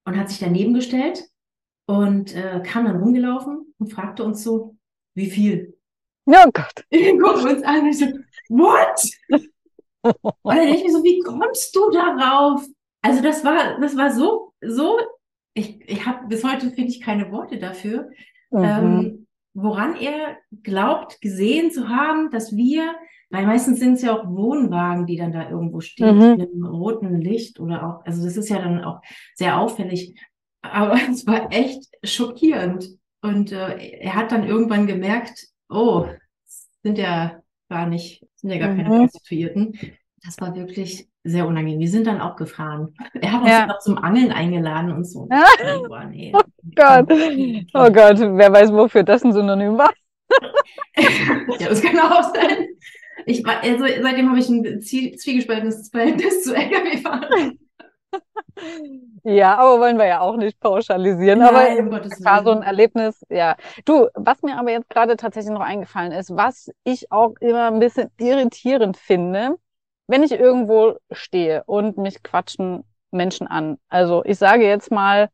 und 0.06 0.18
hat 0.18 0.30
sich 0.30 0.40
daneben 0.40 0.74
gestellt 0.74 1.24
und 1.86 2.36
äh, 2.36 2.62
kam 2.66 2.86
dann 2.86 3.02
rumgelaufen 3.02 3.74
und 3.78 3.92
fragte 3.92 4.24
uns 4.24 4.44
so, 4.44 4.78
wie 5.16 5.30
viel? 5.30 5.78
Oh 6.26 6.50
Gott. 6.54 6.86
Wir 6.90 7.18
gucken 7.20 7.48
uns 7.48 7.64
an 7.64 7.82
und 7.82 7.88
ich 7.88 8.00
so, 8.00 8.06
what? 8.50 9.02
und 10.02 10.56
dann 10.56 10.66
denke 10.66 10.78
ich 10.78 10.84
mir 10.86 10.92
so, 10.92 11.04
wie 11.04 11.20
kommst 11.20 11.76
du 11.76 11.90
darauf? 11.90 12.66
Also 13.02 13.22
das 13.22 13.44
war, 13.44 13.80
das 13.80 13.96
war 13.96 14.12
so, 14.12 14.54
so, 14.62 15.00
ich, 15.54 15.82
ich 15.90 16.06
habe 16.06 16.28
bis 16.28 16.44
heute 16.44 16.70
finde 16.72 16.92
ich 16.92 17.02
keine 17.02 17.32
Worte 17.32 17.58
dafür. 17.58 18.10
Mhm. 18.52 18.64
Ähm, 18.64 19.27
woran 19.58 19.96
er 19.96 20.38
glaubt, 20.62 21.20
gesehen 21.20 21.72
zu 21.72 21.90
haben, 21.90 22.30
dass 22.30 22.56
wir, 22.56 22.96
weil 23.32 23.48
meistens 23.48 23.80
sind 23.80 23.94
es 23.94 24.04
ja 24.04 24.16
auch 24.16 24.28
Wohnwagen, 24.28 25.08
die 25.08 25.18
dann 25.18 25.32
da 25.32 25.50
irgendwo 25.50 25.82
stehen, 25.82 26.16
mhm. 26.16 26.38
mit 26.38 26.54
einem 26.54 26.66
roten 26.66 27.20
Licht 27.20 27.60
oder 27.60 27.84
auch, 27.84 28.06
also 28.06 28.24
das 28.24 28.38
ist 28.38 28.50
ja 28.50 28.60
dann 28.60 28.84
auch 28.84 29.02
sehr 29.34 29.60
auffällig. 29.60 30.16
Aber 30.62 30.94
es 31.12 31.26
war 31.26 31.52
echt 31.52 31.88
schockierend. 32.04 32.88
Und 33.22 33.52
äh, 33.52 33.98
er 34.00 34.14
hat 34.14 34.32
dann 34.32 34.46
irgendwann 34.46 34.86
gemerkt, 34.86 35.48
oh, 35.70 36.06
sind 36.84 37.00
ja 37.00 37.42
gar 37.68 37.88
nicht, 37.88 38.24
sind 38.36 38.52
ja 38.52 38.60
gar 38.60 38.74
mhm. 38.74 38.84
keine 38.84 38.90
Prostituierten. 38.90 39.74
Das 40.24 40.40
war 40.40 40.56
wirklich 40.56 41.10
sehr 41.28 41.48
unangenehm. 41.48 41.80
Wir 41.80 41.90
sind 41.90 42.08
dann 42.08 42.22
auch 42.22 42.36
gefahren. 42.36 42.94
Er 43.14 43.32
hat 43.32 43.42
uns 43.42 43.50
ja. 43.50 43.80
zum 43.80 43.98
Angeln 43.98 44.32
eingeladen 44.32 44.92
und 44.92 45.06
so. 45.06 45.28
Ja. 45.32 45.46
Oh, 45.90 45.98
nee. 46.10 46.34
oh 46.36 46.42
Gott. 46.76 47.12
Oh 47.74 47.92
Gott, 47.92 48.20
wer 48.20 48.52
weiß, 48.52 48.72
wofür 48.74 49.04
das 49.04 49.24
ein 49.24 49.34
Synonym 49.34 49.78
war. 49.78 49.92
ja, 51.60 51.70
das 51.70 51.82
kann 51.82 52.00
auch 52.00 52.34
sein. 52.34 52.68
Ich, 53.26 53.46
also, 53.46 53.86
seitdem 54.02 54.30
habe 54.30 54.40
ich 54.40 54.50
ein 54.50 54.82
zwiegespaltenes 54.82 55.90
Verhältnis 55.90 56.44
zu 56.44 56.56
LKW-Fahren. 56.56 57.60
Ja, 59.24 59.58
aber 59.58 59.82
wollen 59.82 59.98
wir 59.98 60.06
ja 60.06 60.22
auch 60.22 60.38
nicht 60.38 60.60
pauschalisieren. 60.60 61.40
Nein, 61.40 61.88
aber 61.88 62.06
es 62.06 62.24
war 62.24 62.44
so 62.44 62.52
ein 62.52 62.62
Erlebnis, 62.62 63.26
ja. 63.30 63.56
Du, 63.86 64.08
was 64.14 64.42
mir 64.42 64.58
aber 64.58 64.72
jetzt 64.72 64.90
gerade 64.90 65.18
tatsächlich 65.18 65.54
noch 65.54 65.62
eingefallen 65.62 66.12
ist, 66.12 66.36
was 66.36 66.72
ich 66.84 67.12
auch 67.12 67.34
immer 67.42 67.68
ein 67.68 67.80
bisschen 67.80 68.10
irritierend 68.18 68.96
finde, 68.96 69.58
wenn 70.08 70.24
ich 70.24 70.32
irgendwo 70.32 70.98
stehe 71.12 71.64
und 71.66 71.98
mich 71.98 72.24
quatschen 72.24 72.84
Menschen 73.12 73.48
an. 73.48 73.78
Also 73.90 74.24
ich 74.26 74.38
sage 74.38 74.66
jetzt 74.66 74.92
mal, 74.92 75.30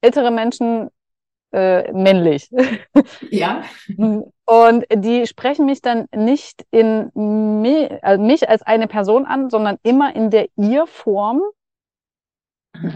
ältere 0.00 0.30
Menschen 0.30 0.90
äh, 1.52 1.90
männlich. 1.92 2.50
Ja. 3.30 3.62
Und 4.44 4.84
die 4.92 5.26
sprechen 5.26 5.66
mich 5.66 5.80
dann 5.82 6.06
nicht 6.14 6.64
in 6.70 7.10
mich, 7.62 7.90
also 8.02 8.22
mich 8.22 8.48
als 8.48 8.62
eine 8.62 8.88
Person 8.88 9.26
an, 9.26 9.50
sondern 9.50 9.78
immer 9.82 10.14
in 10.14 10.30
der 10.30 10.48
Ihr-Form. 10.56 11.42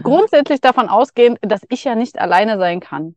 Grundsätzlich 0.03 0.61
davon 0.61 0.89
ausgehend, 0.89 1.39
dass 1.41 1.61
ich 1.69 1.83
ja 1.83 1.95
nicht 1.95 2.19
alleine 2.19 2.57
sein 2.57 2.79
kann. 2.79 3.15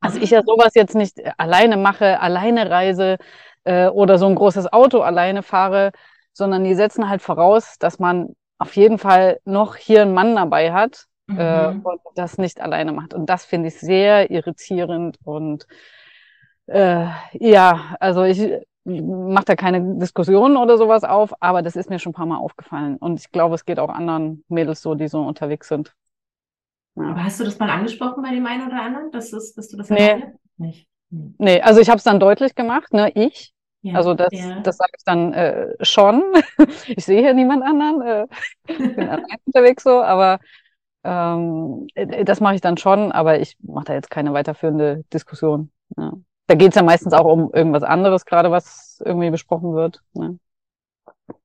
Also 0.00 0.20
ich 0.20 0.30
ja 0.30 0.42
sowas 0.42 0.74
jetzt 0.74 0.94
nicht 0.94 1.20
alleine 1.38 1.76
mache, 1.76 2.20
alleine 2.20 2.68
reise 2.68 3.18
äh, 3.64 3.86
oder 3.88 4.18
so 4.18 4.26
ein 4.26 4.34
großes 4.34 4.72
Auto 4.72 5.00
alleine 5.00 5.42
fahre, 5.42 5.92
sondern 6.32 6.64
die 6.64 6.74
setzen 6.74 7.08
halt 7.08 7.22
voraus, 7.22 7.76
dass 7.78 7.98
man 7.98 8.34
auf 8.58 8.76
jeden 8.76 8.98
Fall 8.98 9.40
noch 9.44 9.76
hier 9.76 10.02
einen 10.02 10.14
Mann 10.14 10.36
dabei 10.36 10.72
hat 10.72 11.06
äh, 11.36 11.72
Mhm. 11.72 11.80
und 11.82 12.00
das 12.14 12.38
nicht 12.38 12.60
alleine 12.60 12.92
macht. 12.92 13.14
Und 13.14 13.26
das 13.26 13.44
finde 13.44 13.68
ich 13.68 13.80
sehr 13.80 14.30
irritierend 14.30 15.18
und 15.24 15.66
äh, 16.66 17.06
ja, 17.32 17.96
also 18.00 18.22
ich 18.24 18.40
mache 18.84 19.44
da 19.44 19.56
keine 19.56 19.98
Diskussionen 19.98 20.56
oder 20.56 20.76
sowas 20.76 21.04
auf, 21.04 21.32
aber 21.40 21.62
das 21.62 21.76
ist 21.76 21.90
mir 21.90 21.98
schon 21.98 22.10
ein 22.10 22.14
paar 22.14 22.26
Mal 22.26 22.38
aufgefallen. 22.38 22.96
Und 22.96 23.20
ich 23.20 23.30
glaube, 23.30 23.54
es 23.54 23.64
geht 23.64 23.78
auch 23.78 23.90
anderen 23.90 24.44
Mädels 24.48 24.82
so, 24.82 24.94
die 24.94 25.08
so 25.08 25.22
unterwegs 25.22 25.68
sind. 25.68 25.94
Ja. 26.96 27.04
Aber 27.10 27.24
hast 27.24 27.40
du 27.40 27.44
das 27.44 27.58
mal 27.58 27.70
angesprochen 27.70 28.22
bei 28.22 28.30
dem 28.30 28.44
einen 28.46 28.66
oder 28.66 28.82
anderen, 28.82 29.10
dass, 29.10 29.30
das, 29.30 29.54
dass 29.54 29.68
du 29.68 29.76
das 29.76 29.88
Nee. 29.88 30.24
Nicht. 30.56 30.88
Hm. 31.10 31.34
Nee, 31.38 31.60
also 31.60 31.80
ich 31.80 31.88
habe 31.88 31.98
es 31.98 32.04
dann 32.04 32.20
deutlich 32.20 32.54
gemacht, 32.54 32.92
ne, 32.92 33.10
ich. 33.14 33.54
Ja. 33.82 33.94
Also 33.94 34.14
das, 34.14 34.28
ja. 34.32 34.60
das 34.60 34.76
sage 34.76 34.92
ich 34.96 35.04
dann 35.04 35.32
äh, 35.32 35.74
schon. 35.82 36.22
Ich 36.86 37.04
sehe 37.04 37.20
hier 37.20 37.34
niemand 37.34 37.64
anderen. 37.64 38.02
Äh, 38.02 38.26
ich 38.68 38.78
bin 38.78 39.08
allein 39.08 39.36
unterwegs 39.44 39.82
so, 39.82 40.02
aber 40.02 40.38
ähm, 41.04 41.86
äh, 41.94 42.24
das 42.24 42.40
mache 42.40 42.54
ich 42.54 42.60
dann 42.60 42.76
schon, 42.76 43.12
aber 43.12 43.40
ich 43.40 43.56
mache 43.60 43.86
da 43.86 43.94
jetzt 43.94 44.10
keine 44.10 44.32
weiterführende 44.32 45.04
Diskussion. 45.12 45.70
Ja. 45.96 46.12
Da 46.46 46.54
geht's 46.54 46.76
ja 46.76 46.82
meistens 46.82 47.12
auch 47.12 47.24
um 47.24 47.52
irgendwas 47.52 47.82
anderes, 47.82 48.24
gerade 48.24 48.50
was 48.50 49.02
irgendwie 49.04 49.30
besprochen 49.30 49.74
wird. 49.74 50.02
Ne? 50.12 50.38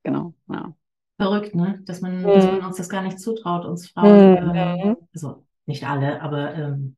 Genau, 0.03 0.33
ja. 0.49 0.73
Verrückt, 1.19 1.55
ne? 1.55 1.81
Dass 1.85 2.01
man, 2.01 2.21
Mhm. 2.21 2.27
dass 2.27 2.45
man 2.45 2.65
uns 2.65 2.77
das 2.77 2.89
gar 2.89 3.01
nicht 3.01 3.19
zutraut, 3.19 3.65
uns 3.65 3.89
Frauen. 3.89 4.49
Mhm. 4.49 4.55
Ähm, 4.55 4.97
also 5.13 5.43
nicht 5.65 5.87
alle, 5.87 6.21
aber 6.21 6.53
ähm, 6.53 6.96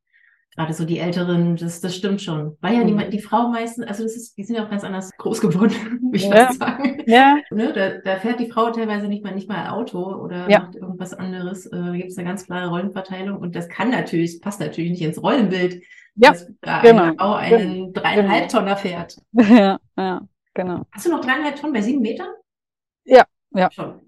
gerade 0.60 0.74
so 0.74 0.84
die 0.84 1.00
Älteren, 1.00 1.56
das, 1.56 1.80
das 1.80 1.96
stimmt 1.96 2.22
schon. 2.22 2.58
Weil 2.60 2.76
ja 2.76 2.84
die, 2.84 2.92
Mhm. 2.92 3.10
die 3.12 3.22
Frau 3.22 3.48
meistens, 3.48 3.88
also 3.88 4.04
das 4.04 4.18
ist, 4.18 4.38
die 4.38 4.44
sind 4.44 4.58
ja 4.58 4.66
auch 4.66 4.70
ganz 4.70 4.84
anders 4.84 5.10
groß 5.18 5.40
geworden, 5.40 5.72
würde 6.02 6.18
ich 6.18 6.26
Ja. 6.26 6.52
sagen. 6.52 7.02
Ja, 7.06 7.38
Ne, 7.50 7.72
da, 7.72 7.98
da 8.00 8.20
fährt 8.20 8.42
die 8.42 8.52
Frau 8.52 8.70
teilweise 8.70 9.08
nicht 9.08 9.24
mal, 9.24 9.34
nicht 9.34 9.48
mal 9.48 9.70
Auto 9.70 10.00
oder 10.04 10.50
Ja. 10.50 10.60
macht 10.60 10.76
irgendwas 10.76 11.14
anderes. 11.14 11.66
Äh, 11.68 11.78
da 11.82 11.92
gibt 11.94 12.12
es 12.12 12.18
eine 12.18 12.28
ganz 12.28 12.46
klare 12.46 12.68
Rollenverteilung 12.68 13.38
und 13.40 13.56
das 13.56 13.70
kann 13.70 13.90
natürlich, 13.90 14.42
passt 14.42 14.60
natürlich 14.60 14.92
nicht 14.92 15.02
ins 15.02 15.24
Rollenbild, 15.24 15.82
Ja, 16.16 16.32
dass 16.32 16.52
da 16.60 16.82
genau. 16.82 17.04
eine 17.04 17.16
Frau 17.16 17.34
einen 17.36 17.94
dreieinhalb 17.94 18.50
Tonner 18.50 18.76
fährt. 18.76 19.16
ja, 19.32 19.80
ja, 19.98 20.22
genau. 20.54 20.86
Hast 20.92 21.06
du 21.06 21.12
noch 21.12 21.22
dreieinhalb 21.22 21.56
Tonnen 21.56 21.72
bei 21.74 21.82
sieben 21.82 22.02
Metern? 22.02 22.34
Ja, 23.06 23.24
ja. 23.56 23.72
Schon. 23.72 24.02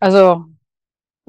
Also 0.00 0.46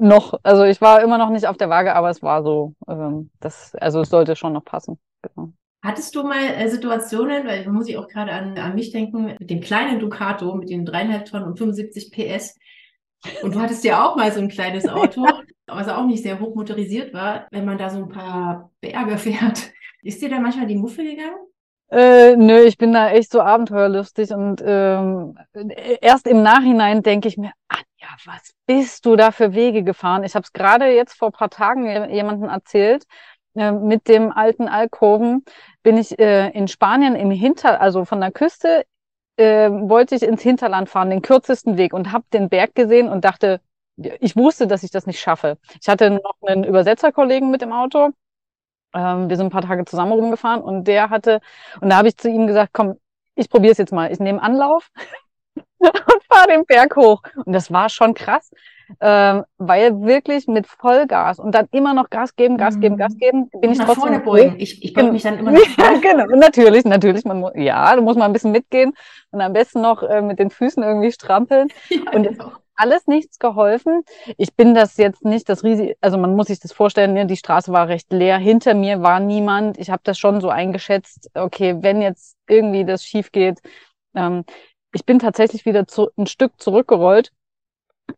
noch, 0.00 0.34
also 0.42 0.64
ich 0.64 0.80
war 0.80 1.02
immer 1.02 1.18
noch 1.18 1.30
nicht 1.30 1.46
auf 1.46 1.56
der 1.56 1.70
Waage, 1.70 1.94
aber 1.94 2.10
es 2.10 2.22
war 2.22 2.42
so. 2.42 2.74
Ähm, 2.88 3.30
das, 3.40 3.74
also 3.76 4.00
es 4.00 4.10
sollte 4.10 4.36
schon 4.36 4.52
noch 4.52 4.64
passen. 4.64 4.98
Genau. 5.22 5.52
Hattest 5.82 6.14
du 6.14 6.22
mal 6.22 6.42
äh, 6.42 6.68
Situationen, 6.68 7.46
weil 7.46 7.64
da 7.64 7.70
muss 7.70 7.88
ich 7.88 7.96
auch 7.96 8.08
gerade 8.08 8.32
an, 8.32 8.58
an 8.58 8.74
mich 8.74 8.90
denken, 8.90 9.36
mit 9.38 9.50
dem 9.50 9.60
kleinen 9.60 9.98
Ducato, 9.98 10.54
mit 10.54 10.68
den 10.68 10.84
dreieinhalb 10.84 11.24
Tonnen 11.24 11.46
und 11.46 11.58
75 11.58 12.12
PS. 12.12 12.58
Und 13.42 13.54
du 13.54 13.60
hattest 13.60 13.84
ja 13.84 14.06
auch 14.06 14.16
mal 14.16 14.32
so 14.32 14.40
ein 14.40 14.48
kleines 14.48 14.88
Auto, 14.88 15.26
was 15.66 15.88
auch 15.88 16.04
nicht 16.04 16.22
sehr 16.22 16.40
hoch 16.40 16.54
motorisiert 16.54 17.14
war, 17.14 17.46
wenn 17.50 17.64
man 17.64 17.78
da 17.78 17.90
so 17.90 17.98
ein 17.98 18.08
paar 18.08 18.70
Berge 18.80 19.18
fährt. 19.18 19.72
Ist 20.02 20.20
dir 20.22 20.30
da 20.30 20.40
manchmal 20.40 20.66
die 20.66 20.76
Muffe 20.76 21.02
gegangen? 21.02 21.36
Äh, 21.90 22.36
nö, 22.36 22.60
ich 22.60 22.78
bin 22.78 22.92
da 22.92 23.10
echt 23.10 23.32
so 23.32 23.40
abenteuerlustig 23.40 24.30
und 24.32 24.62
ähm, 24.64 25.36
erst 26.00 26.26
im 26.28 26.42
Nachhinein 26.42 27.02
denke 27.02 27.26
ich 27.26 27.36
mir, 27.36 27.52
Anja, 27.68 27.84
was 28.24 28.52
bist 28.66 29.06
du 29.06 29.16
da 29.16 29.30
für 29.32 29.54
Wege 29.54 29.82
gefahren? 29.82 30.24
Ich 30.24 30.34
habe 30.34 30.44
es 30.44 30.52
gerade 30.52 30.86
jetzt 30.94 31.14
vor 31.14 31.28
ein 31.28 31.32
paar 31.32 31.50
Tagen 31.50 31.86
je- 31.86 32.12
jemandem 32.14 32.48
erzählt. 32.48 33.04
Äh, 33.54 33.72
mit 33.72 34.08
dem 34.08 34.32
alten 34.32 34.68
Alkoven 34.68 35.44
bin 35.82 35.96
ich 35.98 36.18
äh, 36.18 36.50
in 36.50 36.68
Spanien 36.68 37.16
im 37.16 37.30
Hinter, 37.30 37.80
also 37.80 38.04
von 38.04 38.20
der 38.20 38.30
Küste, 38.32 38.84
äh, 39.36 39.70
wollte 39.70 40.14
ich 40.14 40.22
ins 40.22 40.42
Hinterland 40.42 40.88
fahren, 40.88 41.10
den 41.10 41.22
kürzesten 41.22 41.76
Weg 41.78 41.92
und 41.94 42.12
habe 42.12 42.24
den 42.32 42.48
Berg 42.48 42.74
gesehen 42.74 43.08
und 43.08 43.24
dachte, 43.24 43.60
ich 44.20 44.36
wusste, 44.36 44.66
dass 44.66 44.82
ich 44.82 44.90
das 44.90 45.06
nicht 45.06 45.20
schaffe. 45.20 45.58
Ich 45.80 45.88
hatte 45.88 46.10
noch 46.10 46.36
einen 46.46 46.64
Übersetzerkollegen 46.64 47.50
mit 47.50 47.62
im 47.62 47.72
Auto. 47.72 48.10
Ähm, 48.94 49.28
wir 49.28 49.36
sind 49.36 49.46
ein 49.46 49.50
paar 49.50 49.62
Tage 49.62 49.84
zusammen 49.84 50.12
rumgefahren 50.12 50.62
und 50.62 50.84
der 50.84 51.10
hatte, 51.10 51.40
und 51.80 51.90
da 51.90 51.96
habe 51.98 52.08
ich 52.08 52.16
zu 52.16 52.28
ihm 52.28 52.46
gesagt, 52.46 52.70
komm, 52.72 52.98
ich 53.36 53.48
probiere 53.48 53.72
es 53.72 53.78
jetzt 53.78 53.92
mal. 53.92 54.10
Ich 54.12 54.18
nehme 54.20 54.42
Anlauf 54.42 54.90
und 55.80 56.22
fahre 56.28 56.48
den 56.48 56.64
Berg 56.66 56.96
hoch. 56.96 57.22
Und 57.44 57.52
das 57.52 57.72
war 57.72 57.88
schon 57.88 58.14
krass, 58.14 58.50
ähm, 59.00 59.44
weil 59.58 60.00
wirklich 60.02 60.46
mit 60.48 60.66
Vollgas 60.66 61.38
und 61.38 61.52
dann 61.54 61.68
immer 61.70 61.94
noch 61.94 62.10
Gas 62.10 62.34
geben, 62.36 62.56
Gas 62.56 62.78
geben, 62.80 62.94
Mhm. 62.96 62.98
Gas 62.98 63.16
geben, 63.18 63.48
bin 63.60 63.70
ich 63.72 63.78
nach 63.78 63.86
trotzdem 63.86 64.02
vorne 64.02 64.20
beugen. 64.20 64.56
Ich, 64.58 64.82
ich 64.84 64.92
beug 64.92 65.12
mich 65.12 65.22
dann 65.22 65.38
immer 65.38 65.50
nach 65.52 65.60
Ja, 65.78 65.84
vorne. 65.84 66.00
genau, 66.00 66.24
natürlich, 66.36 66.84
natürlich. 66.84 67.24
Man 67.24 67.40
muss, 67.40 67.52
ja, 67.54 67.94
da 67.94 68.00
muss 68.00 68.16
man 68.16 68.30
ein 68.30 68.32
bisschen 68.32 68.52
mitgehen 68.52 68.92
und 69.30 69.40
am 69.40 69.52
besten 69.52 69.80
noch 69.80 70.02
äh, 70.02 70.20
mit 70.22 70.38
den 70.38 70.50
Füßen 70.50 70.82
irgendwie 70.82 71.12
strampeln. 71.12 71.68
Ja, 71.90 72.10
Und- 72.12 72.22
genau. 72.28 72.52
Alles 72.82 73.06
nichts 73.06 73.38
geholfen. 73.38 74.04
Ich 74.38 74.54
bin 74.56 74.74
das 74.74 74.96
jetzt 74.96 75.22
nicht 75.22 75.50
das 75.50 75.64
riesige, 75.64 75.96
also 76.00 76.16
man 76.16 76.34
muss 76.34 76.46
sich 76.46 76.60
das 76.60 76.72
vorstellen, 76.72 77.12
ne, 77.12 77.26
die 77.26 77.36
Straße 77.36 77.70
war 77.74 77.88
recht 77.88 78.10
leer, 78.10 78.38
hinter 78.38 78.72
mir 78.72 79.02
war 79.02 79.20
niemand. 79.20 79.76
Ich 79.76 79.90
habe 79.90 80.00
das 80.02 80.18
schon 80.18 80.40
so 80.40 80.48
eingeschätzt, 80.48 81.28
okay, 81.34 81.76
wenn 81.80 82.00
jetzt 82.00 82.38
irgendwie 82.48 82.86
das 82.86 83.04
schief 83.04 83.32
geht. 83.32 83.58
Ähm, 84.14 84.44
ich 84.92 85.04
bin 85.04 85.18
tatsächlich 85.18 85.64
wieder 85.64 85.86
zu, 85.86 86.10
ein 86.16 86.26
Stück 86.26 86.60
zurückgerollt, 86.60 87.32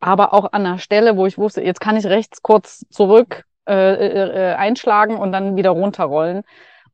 aber 0.01 0.33
auch 0.33 0.53
an 0.53 0.67
einer 0.67 0.79
Stelle, 0.79 1.17
wo 1.17 1.27
ich 1.27 1.39
wusste, 1.39 1.63
jetzt 1.63 1.81
kann 1.81 1.97
ich 1.97 2.07
rechts 2.07 2.43
kurz 2.43 2.85
zurück 2.91 3.45
äh, 3.69 3.95
äh, 3.95 4.51
äh, 4.51 4.55
einschlagen 4.55 5.17
und 5.17 5.33
dann 5.33 5.57
wieder 5.57 5.71
runterrollen. 5.71 6.43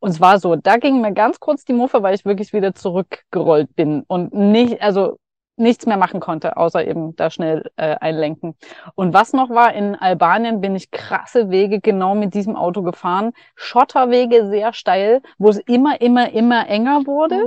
Und 0.01 0.11
es 0.11 0.21
war 0.21 0.39
so, 0.39 0.57
da 0.57 0.77
ging 0.77 1.01
mir 1.01 1.13
ganz 1.13 1.41
kurz 1.41 1.65
die 1.65 1.73
Muffe, 1.73 2.03
weil 2.03 2.15
ich 2.15 2.25
wirklich 2.25 2.53
wieder 2.53 2.75
zurückgerollt 2.75 3.75
bin 3.75 4.05
und 4.07 4.33
nicht, 4.33 4.81
also 4.81 5.19
nichts 5.57 5.87
mehr 5.87 5.97
machen 5.97 6.21
konnte, 6.21 6.57
außer 6.57 6.87
eben 6.87 7.17
da 7.17 7.31
schnell 7.31 7.71
äh, 7.77 7.97
einlenken. 7.97 8.55
Und 8.95 9.13
was 9.13 9.33
noch 9.33 9.51
war, 9.51 9.75
in 9.75 9.97
Albanien 9.97 10.61
bin 10.61 10.77
ich 10.77 10.91
krasse 10.91 11.51
Wege 11.51 11.81
genau 11.81 12.15
mit 12.15 12.35
diesem 12.35 12.55
Auto 12.55 12.83
gefahren. 12.83 13.33
Schotterwege 13.57 14.49
sehr 14.49 14.73
steil, 14.73 15.21
wo 15.37 15.49
es 15.49 15.59
immer, 15.59 16.01
immer, 16.01 16.31
immer 16.33 16.69
enger 16.69 17.07
wurde. 17.07 17.43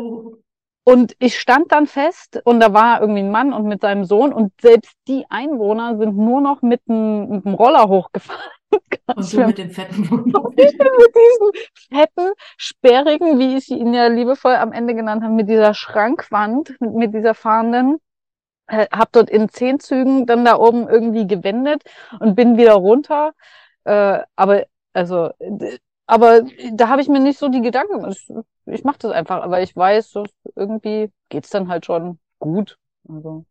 Und 0.83 1.15
ich 1.19 1.39
stand 1.39 1.71
dann 1.71 1.85
fest 1.85 2.41
und 2.43 2.59
da 2.59 2.73
war 2.73 3.01
irgendwie 3.01 3.21
ein 3.21 3.31
Mann 3.31 3.53
und 3.53 3.65
mit 3.65 3.81
seinem 3.81 4.03
Sohn 4.03 4.33
und 4.33 4.51
selbst 4.59 4.95
die 5.07 5.25
Einwohner 5.29 5.97
sind 5.97 6.17
nur 6.17 6.41
noch 6.41 6.63
mit 6.63 6.81
dem 6.87 7.41
Roller 7.45 7.87
hochgefahren. 7.87 8.41
Und 9.13 9.25
schlimm. 9.25 9.47
mit 9.47 9.57
dem 9.57 9.69
fetten 9.69 10.09
Wohnmobil. 10.09 10.35
Und 10.39 10.59
ich 10.61 10.77
bin 10.77 10.87
mit 10.97 11.13
diesen 11.13 11.67
fetten, 11.89 12.31
sperrigen, 12.55 13.37
wie 13.37 13.57
ich 13.57 13.69
ihn 13.69 13.93
ja 13.93 14.07
liebevoll 14.07 14.55
am 14.55 14.71
Ende 14.71 14.95
genannt 14.95 15.23
habe, 15.23 15.33
mit 15.33 15.49
dieser 15.49 15.73
Schrankwand, 15.73 16.79
mit, 16.79 16.93
mit 16.93 17.13
dieser 17.13 17.33
fahrenden, 17.33 17.97
äh, 18.67 18.87
habe 18.89 19.09
dort 19.11 19.29
in 19.29 19.49
zehn 19.49 19.81
Zügen 19.81 20.25
dann 20.25 20.45
da 20.45 20.57
oben 20.57 20.87
irgendwie 20.87 21.27
gewendet 21.27 21.83
und 22.21 22.35
bin 22.35 22.57
wieder 22.57 22.75
runter. 22.75 23.33
Äh, 23.83 24.19
aber 24.37 24.65
also, 24.93 25.31
aber 26.11 26.41
da 26.73 26.89
habe 26.89 27.01
ich 27.01 27.07
mir 27.07 27.19
nicht 27.19 27.39
so 27.39 27.49
die 27.49 27.61
Gedanken. 27.61 28.09
Ich, 28.11 28.27
ich 28.65 28.83
mache 28.83 28.99
das 28.99 29.11
einfach, 29.11 29.41
aber 29.41 29.61
ich 29.61 29.75
weiß, 29.75 30.13
irgendwie 30.55 31.09
geht's 31.29 31.49
dann 31.49 31.67
halt 31.69 31.85
schon 31.85 32.19
gut. 32.39 32.77
Also. 33.07 33.45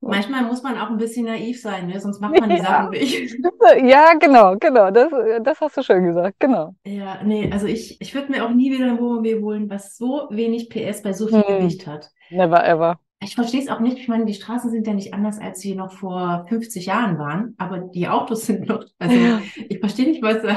Manchmal 0.00 0.44
muss 0.44 0.62
man 0.62 0.78
auch 0.78 0.90
ein 0.90 0.98
bisschen 0.98 1.24
naiv 1.26 1.60
sein, 1.60 1.86
ne? 1.88 1.98
sonst 2.00 2.20
macht 2.20 2.38
man 2.38 2.50
die 2.50 2.56
Ja. 2.62 2.62
Sachen 2.62 2.90
nicht. 2.90 3.34
Ja, 3.84 4.14
genau, 4.14 4.56
genau. 4.56 4.90
Das, 4.90 5.08
das 5.42 5.60
hast 5.60 5.76
du 5.76 5.82
schön 5.82 6.04
gesagt, 6.04 6.38
genau. 6.38 6.74
Ja, 6.84 7.22
nee, 7.24 7.50
also 7.50 7.66
ich, 7.66 8.00
ich 8.00 8.14
würde 8.14 8.30
mir 8.30 8.44
auch 8.44 8.50
nie 8.50 8.70
wieder 8.70 8.86
ein 8.86 8.98
Wohnmobil 9.00 9.40
holen, 9.42 9.70
was 9.70 9.96
so 9.96 10.28
wenig 10.30 10.68
PS 10.68 11.02
bei 11.02 11.12
so 11.12 11.26
viel 11.26 11.42
Hm. 11.42 11.60
Gewicht 11.60 11.86
hat. 11.86 12.10
Never 12.30 12.64
ever. 12.64 13.00
Ich 13.20 13.34
verstehe 13.34 13.60
es 13.62 13.68
auch 13.68 13.80
nicht. 13.80 13.98
Ich 13.98 14.08
meine, 14.08 14.26
die 14.26 14.34
Straßen 14.34 14.70
sind 14.70 14.86
ja 14.86 14.92
nicht 14.94 15.14
anders, 15.14 15.38
als 15.40 15.60
sie 15.60 15.74
noch 15.74 15.92
vor 15.92 16.44
50 16.48 16.86
Jahren 16.86 17.18
waren, 17.18 17.54
aber 17.58 17.78
die 17.78 18.06
Autos 18.08 18.42
sind 18.46 18.68
noch, 18.68 18.84
also 18.98 19.14
Ja. 19.16 19.40
ich 19.68 19.80
verstehe 19.80 20.06
nicht, 20.08 20.22
was, 20.22 20.44
äh, 20.44 20.54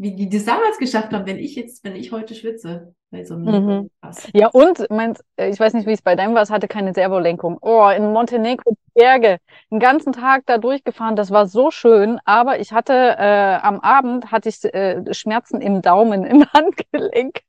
wie 0.00 0.16
die 0.16 0.28
das 0.30 0.46
damals 0.46 0.78
geschafft 0.78 1.12
haben, 1.12 1.26
wenn 1.26 1.38
ich 1.38 1.54
jetzt, 1.56 1.84
wenn 1.84 1.94
ich 1.94 2.10
heute 2.10 2.34
schwitze 2.34 2.94
bei 3.10 3.22
so 3.22 3.34
einem 3.34 3.44
Mhm. 3.44 3.90
Pass. 4.00 4.28
Ja, 4.32 4.48
und 4.48 4.88
meins, 4.90 5.22
äh, 5.36 5.50
ich 5.50 5.60
weiß 5.60 5.74
nicht, 5.74 5.86
wie 5.86 5.92
es 5.92 6.00
bei 6.00 6.16
deinem 6.16 6.34
war, 6.34 6.42
es 6.42 6.50
hatte 6.50 6.68
keine 6.68 6.94
Servolenkung. 6.94 7.58
Oh, 7.60 7.86
in 7.88 8.12
Montenegro 8.12 8.70
die 8.70 9.00
Berge, 9.00 9.38
den 9.70 9.78
ganzen 9.78 10.12
Tag 10.12 10.44
da 10.46 10.56
durchgefahren, 10.56 11.16
das 11.16 11.30
war 11.30 11.46
so 11.46 11.70
schön, 11.70 12.18
aber 12.24 12.60
ich 12.60 12.72
hatte 12.72 12.94
äh, 12.94 13.58
am 13.62 13.80
Abend 13.80 14.32
hatte 14.32 14.48
ich 14.48 14.64
äh, 14.64 15.12
Schmerzen 15.12 15.60
im 15.60 15.82
Daumen, 15.82 16.24
im 16.24 16.44
Handgelenk 16.52 17.40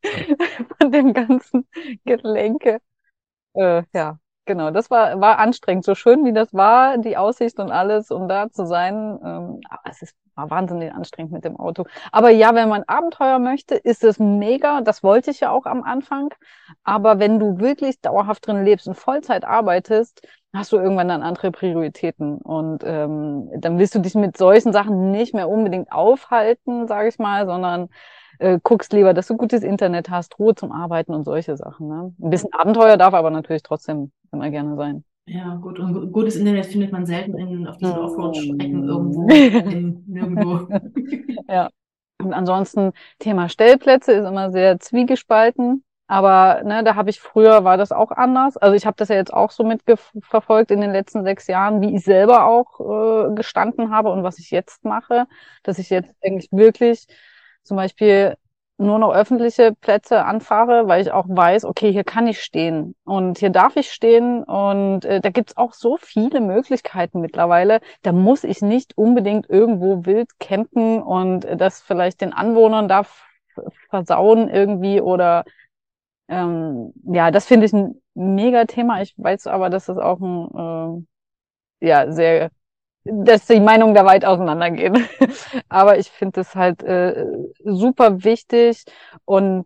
von 0.78 0.92
dem 0.92 1.14
ganzen 1.14 1.66
Gelenke. 2.06 2.80
Äh, 3.56 3.84
ja, 3.94 4.20
genau, 4.46 4.72
das 4.72 4.90
war, 4.90 5.20
war 5.22 5.40
anstrengend. 5.40 5.86
So 5.86 5.96
schön 5.96 6.26
wie 6.26 6.34
das 6.34 6.54
war, 6.54 6.98
die 6.98 7.18
Aussicht 7.18 7.60
und 7.60 7.72
alles, 7.72 8.12
um 8.12 8.28
da 8.28 8.50
zu 8.50 8.66
sein. 8.66 9.20
Ähm, 9.24 9.62
es 9.90 10.02
ist, 10.02 10.16
war 10.36 10.50
wahnsinnig 10.50 10.94
anstrengend 10.94 11.32
mit 11.32 11.46
dem 11.46 11.58
Auto. 11.58 11.86
Aber 12.12 12.30
ja, 12.30 12.56
wenn 12.56 12.70
man 12.70 12.84
Abenteuer 12.84 13.40
möchte, 13.40 13.76
ist 13.76 14.04
es 14.04 14.20
mega. 14.20 14.82
Das 14.82 15.04
wollte 15.04 15.32
ich 15.32 15.40
ja 15.42 15.52
auch 15.52 15.66
am 15.66 15.84
Anfang. 15.84 16.34
Aber 16.84 17.20
wenn 17.20 17.40
du 17.40 17.60
wirklich 17.60 18.02
dauerhaft 18.02 18.48
drin 18.48 18.64
lebst 18.64 18.88
und 18.88 18.96
Vollzeit 18.96 19.46
arbeitest, 19.46 20.22
hast 20.54 20.72
du 20.72 20.78
irgendwann 20.78 21.08
dann 21.08 21.24
andere 21.24 21.52
Prioritäten. 21.52 22.38
Und 22.38 22.84
ähm, 22.86 23.50
dann 23.56 23.80
willst 23.80 23.96
du 23.96 24.00
dich 24.00 24.16
mit 24.16 24.38
solchen 24.38 24.74
Sachen 24.74 25.12
nicht 25.12 25.34
mehr 25.34 25.50
unbedingt 25.50 25.92
aufhalten, 25.92 26.88
sage 26.88 27.10
ich 27.10 27.20
mal, 27.20 27.46
sondern 27.46 27.90
äh, 28.42 28.60
guckst 28.62 28.92
lieber, 28.92 29.14
dass 29.14 29.28
du 29.28 29.38
gutes 29.38 29.64
Internet 29.64 30.10
hast, 30.10 30.40
Ruhe 30.40 30.56
zum 30.56 30.72
Arbeiten 30.72 31.14
und 31.14 31.24
solche 31.24 31.56
Sachen. 31.56 31.88
Ne? 31.88 32.14
Ein 32.22 32.30
bisschen 32.30 32.54
Abenteuer 32.54 32.98
darf 32.98 33.14
aber 33.14 33.30
natürlich 33.30 33.64
trotzdem 33.64 34.12
immer 34.32 34.50
gerne 34.50 34.76
sein. 34.76 35.04
Ja, 35.26 35.56
gut. 35.56 35.80
Und 35.80 36.12
gutes 36.12 36.36
Internet 36.36 36.66
findet 36.66 36.92
man 36.92 37.06
selten 37.06 37.38
in, 37.38 37.68
auf 37.68 37.78
diesen 37.78 37.98
Offroad-Strecken 37.98 38.88
irgendwo, 38.88 39.28
in, 39.30 40.04
nirgendwo. 40.08 40.68
ja. 41.48 41.70
Und 42.20 42.34
ansonsten 42.34 42.92
Thema 43.20 43.48
Stellplätze 43.48 44.12
ist 44.14 44.26
immer 44.26 44.52
sehr 44.52 44.80
zwiegespalten. 44.80 45.84
Aber 46.08 46.62
ne, 46.66 46.84
da 46.84 46.96
habe 46.96 47.10
ich 47.10 47.22
früher 47.22 47.64
war 47.64 47.78
das 47.78 47.94
auch 47.94 48.12
anders. 48.12 48.58
Also 48.58 48.76
ich 48.76 48.86
habe 48.86 48.98
das 48.98 49.08
ja 49.08 49.16
jetzt 49.16 49.34
auch 49.34 49.50
so 49.50 49.64
mitverfolgt 49.64 50.70
in 50.70 50.82
den 50.82 50.92
letzten 50.92 51.24
sechs 51.24 51.48
Jahren, 51.48 51.80
wie 51.80 51.96
ich 51.96 52.04
selber 52.04 52.48
auch 52.48 53.30
äh, 53.30 53.34
gestanden 53.34 53.92
habe 53.92 54.12
und 54.12 54.24
was 54.24 54.38
ich 54.38 54.52
jetzt 54.52 54.84
mache, 54.84 55.26
dass 55.64 55.80
ich 55.80 55.90
jetzt 55.90 56.14
eigentlich 56.22 56.52
wirklich 56.52 57.08
zum 57.64 57.78
Beispiel 57.78 58.36
nur 58.78 58.98
noch 59.00 59.14
öffentliche 59.14 59.74
Plätze 59.80 60.26
anfahre, 60.26 60.88
weil 60.88 61.02
ich 61.02 61.12
auch 61.12 61.26
weiß, 61.30 61.66
okay, 61.66 61.92
hier 61.92 62.04
kann 62.04 62.28
ich 62.28 62.42
stehen 62.42 62.96
und 63.06 63.38
hier 63.38 63.52
darf 63.52 63.76
ich 63.76 63.92
stehen 63.92 64.44
und 64.44 65.06
äh, 65.06 65.22
da 65.22 65.30
gibt's 65.30 65.56
auch 65.56 65.74
so 65.74 65.98
viele 65.98 66.42
Möglichkeiten 66.42 67.22
mittlerweile. 67.22 67.80
Da 68.02 68.12
muss 68.12 68.44
ich 68.44 68.62
nicht 68.62 68.98
unbedingt 68.98 69.50
irgendwo 69.50 70.06
wild 70.06 70.40
campen 70.40 71.02
und 71.02 71.46
das 71.58 71.82
vielleicht 71.82 72.22
den 72.22 72.34
Anwohnern 72.34 72.88
da 72.88 73.06
versauen 73.90 74.50
irgendwie 74.50 75.02
oder 75.02 75.44
ähm, 76.28 76.94
ja, 77.04 77.32
das 77.32 77.46
finde 77.46 77.66
ich 77.68 77.74
ein 77.74 78.02
mega 78.14 78.66
Thema. 78.66 79.02
Ich 79.02 79.14
weiß 79.18 79.48
aber, 79.48 79.70
dass 79.70 79.86
das 79.88 79.98
auch 79.98 80.20
ein, 80.20 81.06
äh, 81.82 81.88
ja, 81.88 82.12
sehr, 82.12 82.52
dass 83.04 83.48
die 83.48 83.60
Meinungen 83.60 83.96
da 83.96 84.06
weit 84.06 84.26
auseinandergehen. 84.26 85.08
aber 85.70 85.98
ich 85.98 86.10
finde 86.10 86.42
es 86.42 86.56
halt 86.56 86.84
äh, 86.84 87.26
super 87.64 88.24
wichtig 88.24 88.84
und 89.26 89.66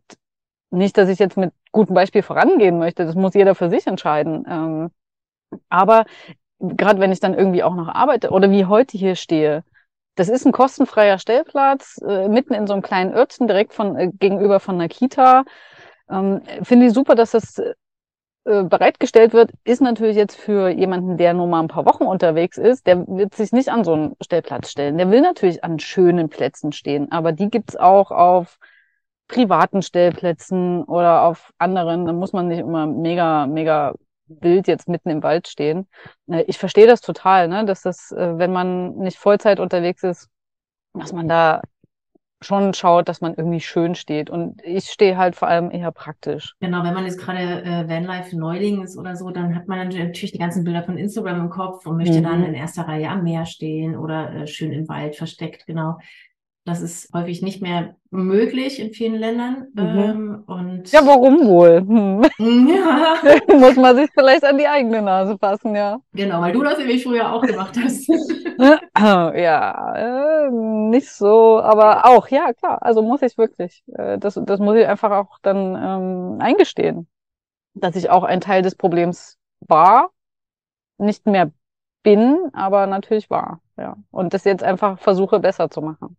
nicht, 0.71 0.97
dass 0.97 1.09
ich 1.09 1.19
jetzt 1.19 1.37
mit 1.37 1.53
gutem 1.71 1.95
Beispiel 1.95 2.21
vorangehen 2.23 2.79
möchte. 2.79 3.05
Das 3.05 3.15
muss 3.15 3.33
jeder 3.33 3.55
für 3.55 3.69
sich 3.69 3.87
entscheiden. 3.87 4.45
Ähm, 4.49 4.91
aber 5.69 6.05
gerade 6.59 6.99
wenn 6.99 7.11
ich 7.11 7.19
dann 7.19 7.33
irgendwie 7.33 7.63
auch 7.63 7.75
noch 7.75 7.87
arbeite 7.87 8.31
oder 8.31 8.49
wie 8.51 8.65
heute 8.65 8.97
hier 8.97 9.15
stehe, 9.15 9.63
das 10.15 10.29
ist 10.29 10.45
ein 10.45 10.53
kostenfreier 10.53 11.19
Stellplatz, 11.19 11.99
äh, 12.07 12.29
mitten 12.29 12.53
in 12.53 12.67
so 12.67 12.73
einem 12.73 12.81
kleinen 12.81 13.13
Örtchen, 13.13 13.47
direkt 13.47 13.73
von 13.73 13.97
äh, 13.97 14.11
gegenüber 14.13 14.59
von 14.61 14.75
einer 14.75 14.87
Kita. 14.87 15.43
Ähm, 16.09 16.41
Finde 16.63 16.87
ich 16.87 16.93
super, 16.93 17.15
dass 17.15 17.31
das 17.31 17.61
äh, 18.45 18.63
bereitgestellt 18.63 19.33
wird, 19.33 19.51
ist 19.63 19.81
natürlich 19.81 20.15
jetzt 20.15 20.37
für 20.37 20.69
jemanden, 20.69 21.17
der 21.17 21.33
nur 21.33 21.47
mal 21.47 21.61
ein 21.61 21.67
paar 21.67 21.85
Wochen 21.85 22.03
unterwegs 22.03 22.57
ist, 22.57 22.85
der 22.87 23.05
wird 23.07 23.33
sich 23.33 23.51
nicht 23.51 23.69
an 23.69 23.83
so 23.83 23.93
einen 23.93 24.15
Stellplatz 24.21 24.69
stellen. 24.69 24.97
Der 24.97 25.09
will 25.09 25.21
natürlich 25.21 25.63
an 25.63 25.79
schönen 25.79 26.29
Plätzen 26.29 26.71
stehen, 26.71 27.11
aber 27.11 27.31
die 27.31 27.49
gibt's 27.49 27.75
auch 27.75 28.11
auf 28.11 28.59
privaten 29.27 29.81
Stellplätzen 29.81 30.83
oder 30.83 31.23
auf 31.23 31.51
anderen. 31.57 32.05
Da 32.05 32.13
muss 32.13 32.33
man 32.33 32.47
nicht 32.47 32.59
immer 32.59 32.85
mega, 32.85 33.47
mega 33.47 33.95
wild 34.27 34.67
jetzt 34.67 34.87
mitten 34.87 35.09
im 35.09 35.23
Wald 35.23 35.47
stehen. 35.47 35.87
Äh, 36.27 36.43
ich 36.47 36.57
verstehe 36.57 36.87
das 36.87 37.01
total, 37.01 37.47
ne? 37.47 37.65
dass 37.65 37.81
das, 37.81 38.11
äh, 38.11 38.37
wenn 38.37 38.51
man 38.51 38.95
nicht 38.97 39.17
Vollzeit 39.17 39.59
unterwegs 39.59 40.03
ist, 40.03 40.29
dass 40.93 41.13
man 41.13 41.27
da 41.27 41.61
schon 42.45 42.73
schaut, 42.73 43.09
dass 43.09 43.21
man 43.21 43.33
irgendwie 43.35 43.59
schön 43.59 43.95
steht. 43.95 44.29
Und 44.29 44.61
ich 44.63 44.85
stehe 44.85 45.17
halt 45.17 45.35
vor 45.35 45.47
allem 45.47 45.71
eher 45.71 45.91
praktisch. 45.91 46.53
Genau, 46.59 46.83
wenn 46.83 46.93
man 46.93 47.05
jetzt 47.05 47.19
gerade 47.19 47.63
äh, 47.63 47.89
Vanlife-Neuling 47.89 48.83
ist 48.83 48.97
oder 48.97 49.15
so, 49.15 49.29
dann 49.31 49.55
hat 49.55 49.67
man 49.67 49.89
natürlich 49.89 50.31
die 50.31 50.37
ganzen 50.37 50.63
Bilder 50.63 50.83
von 50.83 50.97
Instagram 50.97 51.41
im 51.41 51.49
Kopf 51.49 51.85
und 51.85 51.97
möchte 51.97 52.19
mhm. 52.19 52.23
dann 52.23 52.43
in 52.43 52.53
erster 52.53 52.87
Reihe 52.87 53.09
am 53.09 53.23
Meer 53.23 53.45
stehen 53.45 53.97
oder 53.97 54.33
äh, 54.33 54.47
schön 54.47 54.71
im 54.71 54.87
Wald 54.87 55.15
versteckt, 55.15 55.65
genau. 55.65 55.97
Das 56.67 56.81
ist 56.81 57.13
häufig 57.13 57.43
nicht 57.43 57.61
mehr 57.61 57.95
möglich 58.09 58.79
in 58.79 58.91
vielen 58.91 59.13
Ländern. 59.13 59.67
Mhm. 59.75 59.99
Ähm, 59.99 60.43
und 60.47 60.91
ja, 60.91 61.05
warum 61.05 61.45
wohl? 61.45 61.81
Hm. 61.81 62.25
Ja. 62.67 63.17
Muss 63.55 63.75
man 63.75 63.95
sich 63.95 64.09
vielleicht 64.11 64.43
an 64.43 64.57
die 64.57 64.67
eigene 64.67 65.03
Nase 65.03 65.37
fassen, 65.37 65.75
ja. 65.75 65.99
Genau, 66.13 66.41
weil 66.41 66.53
du 66.53 66.63
das 66.63 66.79
nämlich 66.79 67.03
früher 67.03 67.31
auch 67.31 67.43
gemacht 67.43 67.77
hast. 67.81 68.07
ja, 68.97 69.93
äh, 69.95 70.49
nicht 70.49 71.11
so, 71.11 71.61
aber 71.61 72.05
auch, 72.07 72.27
ja, 72.29 72.51
klar. 72.53 72.81
Also 72.81 73.03
muss 73.03 73.21
ich 73.21 73.37
wirklich. 73.37 73.83
Äh, 73.93 74.17
das, 74.17 74.39
das 74.43 74.59
muss 74.59 74.75
ich 74.75 74.87
einfach 74.87 75.11
auch 75.11 75.37
dann 75.43 75.75
ähm, 75.75 76.41
eingestehen, 76.41 77.07
dass 77.75 77.95
ich 77.95 78.09
auch 78.09 78.23
ein 78.23 78.41
Teil 78.41 78.63
des 78.63 78.73
Problems 78.73 79.37
war, 79.59 80.09
nicht 80.97 81.27
mehr 81.27 81.51
bin, 82.01 82.49
aber 82.53 82.87
natürlich 82.87 83.29
war. 83.29 83.61
Ja. 83.77 83.97
Und 84.09 84.33
das 84.33 84.45
jetzt 84.45 84.63
einfach 84.63 84.97
versuche 84.97 85.39
besser 85.39 85.69
zu 85.69 85.81
machen. 85.81 86.17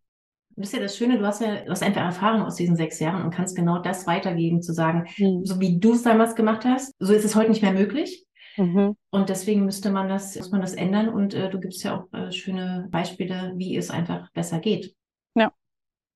Das 0.56 0.68
ist 0.68 0.74
ja 0.74 0.80
das 0.80 0.96
Schöne, 0.96 1.18
du 1.18 1.26
hast 1.26 1.42
ja 1.42 1.64
du 1.64 1.70
hast 1.70 1.82
einfach 1.82 2.00
Erfahrung 2.00 2.42
aus 2.42 2.56
diesen 2.56 2.76
sechs 2.76 2.98
Jahren 2.98 3.22
und 3.22 3.30
kannst 3.30 3.54
genau 3.54 3.78
das 3.78 4.06
weitergeben, 4.06 4.62
zu 4.62 4.72
sagen, 4.72 5.06
mhm. 5.18 5.44
so 5.44 5.60
wie 5.60 5.78
du 5.78 5.92
es 5.92 6.02
damals 6.02 6.34
gemacht 6.34 6.64
hast, 6.64 6.94
so 6.98 7.12
ist 7.12 7.24
es 7.24 7.36
heute 7.36 7.50
nicht 7.50 7.62
mehr 7.62 7.72
möglich. 7.72 8.26
Mhm. 8.56 8.96
Und 9.10 9.28
deswegen 9.28 9.64
müsste 9.64 9.90
man 9.90 10.08
das, 10.08 10.34
muss 10.36 10.50
man 10.50 10.60
das 10.60 10.74
ändern. 10.74 11.08
Und 11.08 11.34
äh, 11.34 11.50
du 11.50 11.60
gibst 11.60 11.84
ja 11.84 11.98
auch 11.98 12.12
äh, 12.18 12.32
schöne 12.32 12.88
Beispiele, 12.90 13.52
wie 13.56 13.76
es 13.76 13.90
einfach 13.90 14.30
besser 14.32 14.58
geht. 14.60 14.94
Ja, 15.34 15.52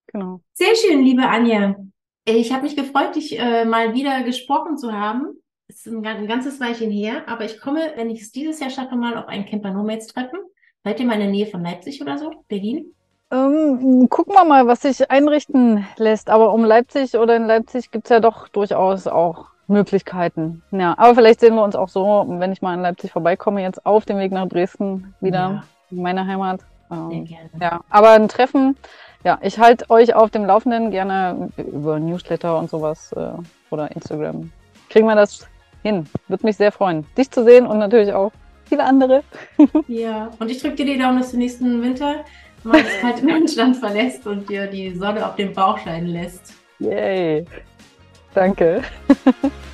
genau. 0.07 0.41
Sehr 0.55 0.75
schön, 0.75 1.05
liebe 1.05 1.29
Anja. 1.29 1.77
Ich 2.25 2.53
habe 2.53 2.63
mich 2.63 2.77
gefreut, 2.77 3.17
dich 3.17 3.39
äh, 3.39 3.65
mal 3.65 3.95
wieder 3.95 4.23
gesprochen 4.23 4.77
zu 4.79 4.93
haben. 4.93 5.27
Es 5.69 5.87
ist 5.87 5.93
ein, 5.93 6.05
ein, 6.05 6.27
ganzes 6.27 6.61
Weilchen 6.61 6.91
her, 6.91 7.29
aber 7.29 7.45
ich 7.45 7.61
komme, 7.61 7.93
wenn 7.97 8.11
ich 8.11 8.23
es 8.23 8.33
dieses 8.33 8.61
Jahr 8.61 8.71
schaffe, 8.71 8.97
mal 8.97 9.17
auf 9.17 9.29
ein 9.29 9.47
Camper 9.47 9.73
Nomads 9.73 10.09
treffen. 10.09 10.39
Seid 10.83 10.99
ihr 10.99 11.07
mal 11.07 11.15
in 11.15 11.21
der 11.21 11.31
Nähe 11.31 11.47
von 11.47 11.63
Leipzig 11.63 12.01
oder 12.01 12.19
so? 12.19 12.45
Berlin? 12.49 12.95
Ähm, 13.33 14.09
gucken 14.09 14.35
wir 14.35 14.45
mal, 14.45 14.67
was 14.67 14.83
sich 14.83 15.11
einrichten 15.11 15.87
lässt. 15.97 16.31
Aber 16.31 16.53
um 16.53 16.65
Leipzig 16.65 17.17
oder 17.17 17.37
in 17.37 17.47
Leipzig 17.47 17.91
gibt's 17.91 18.11
ja 18.11 18.21
doch 18.21 18.49
durchaus 18.49 19.07
auch 19.07 19.47
Möglichkeiten. 19.69 20.63
Ja, 20.73 20.95
aber 20.99 21.15
vielleicht 21.15 21.41
sehen 21.41 21.55
wir 21.55 21.63
uns 21.63 21.77
auch 21.77 21.89
so, 21.89 22.25
wenn 22.29 22.53
ich 22.53 22.61
mal 22.61 22.75
in 22.75 22.81
Leipzig 22.81 23.13
vorbeikomme, 23.13 23.63
jetzt 23.63 23.87
auf 23.87 24.05
dem 24.05 24.19
Weg 24.19 24.33
nach 24.33 24.49
Dresden 24.49 25.15
wieder, 25.21 25.39
ja. 25.39 25.63
in 25.91 26.03
meine 26.03 26.27
Heimat. 26.27 26.61
Ähm, 26.91 27.29
ja, 27.61 27.81
aber 27.89 28.11
ein 28.11 28.27
Treffen, 28.27 28.77
ja, 29.23 29.39
ich 29.43 29.59
halte 29.59 29.89
euch 29.91 30.15
auf 30.15 30.31
dem 30.31 30.45
Laufenden, 30.45 30.91
gerne 30.91 31.51
über 31.57 32.01
Newsletter 32.01 32.59
und 32.59 32.69
sowas 32.69 33.13
äh, 33.13 33.31
oder 33.71 33.91
Instagram. 33.93 34.51
Kriegen 34.89 35.07
wir 35.07 35.15
das 35.15 35.47
hin. 35.83 36.07
Würde 36.27 36.47
mich 36.47 36.57
sehr 36.57 36.73
freuen, 36.73 37.07
dich 37.17 37.31
zu 37.31 37.45
sehen 37.45 37.67
und 37.67 37.79
natürlich 37.79 38.13
auch 38.13 38.33
viele 38.65 38.83
andere. 38.85 39.23
ja, 39.89 40.31
und 40.39 40.51
ich 40.51 40.61
drücke 40.61 40.77
dir 40.77 40.87
die 40.87 40.99
Daumen, 40.99 41.19
dass 41.19 41.31
du 41.33 41.37
nächsten 41.37 41.83
Winter 41.83 42.25
mal 42.65 42.83
das 42.83 42.99
kalte 43.01 43.27
Deutschland 43.27 43.77
verlässt 43.77 44.27
und 44.27 44.49
dir 44.49 44.67
die 44.67 44.95
Sonne 44.95 45.27
auf 45.27 45.37
den 45.37 45.53
Bauch 45.53 45.79
scheinen 45.79 46.09
lässt. 46.09 46.55
Yay. 46.79 47.45
Danke. 48.35 48.83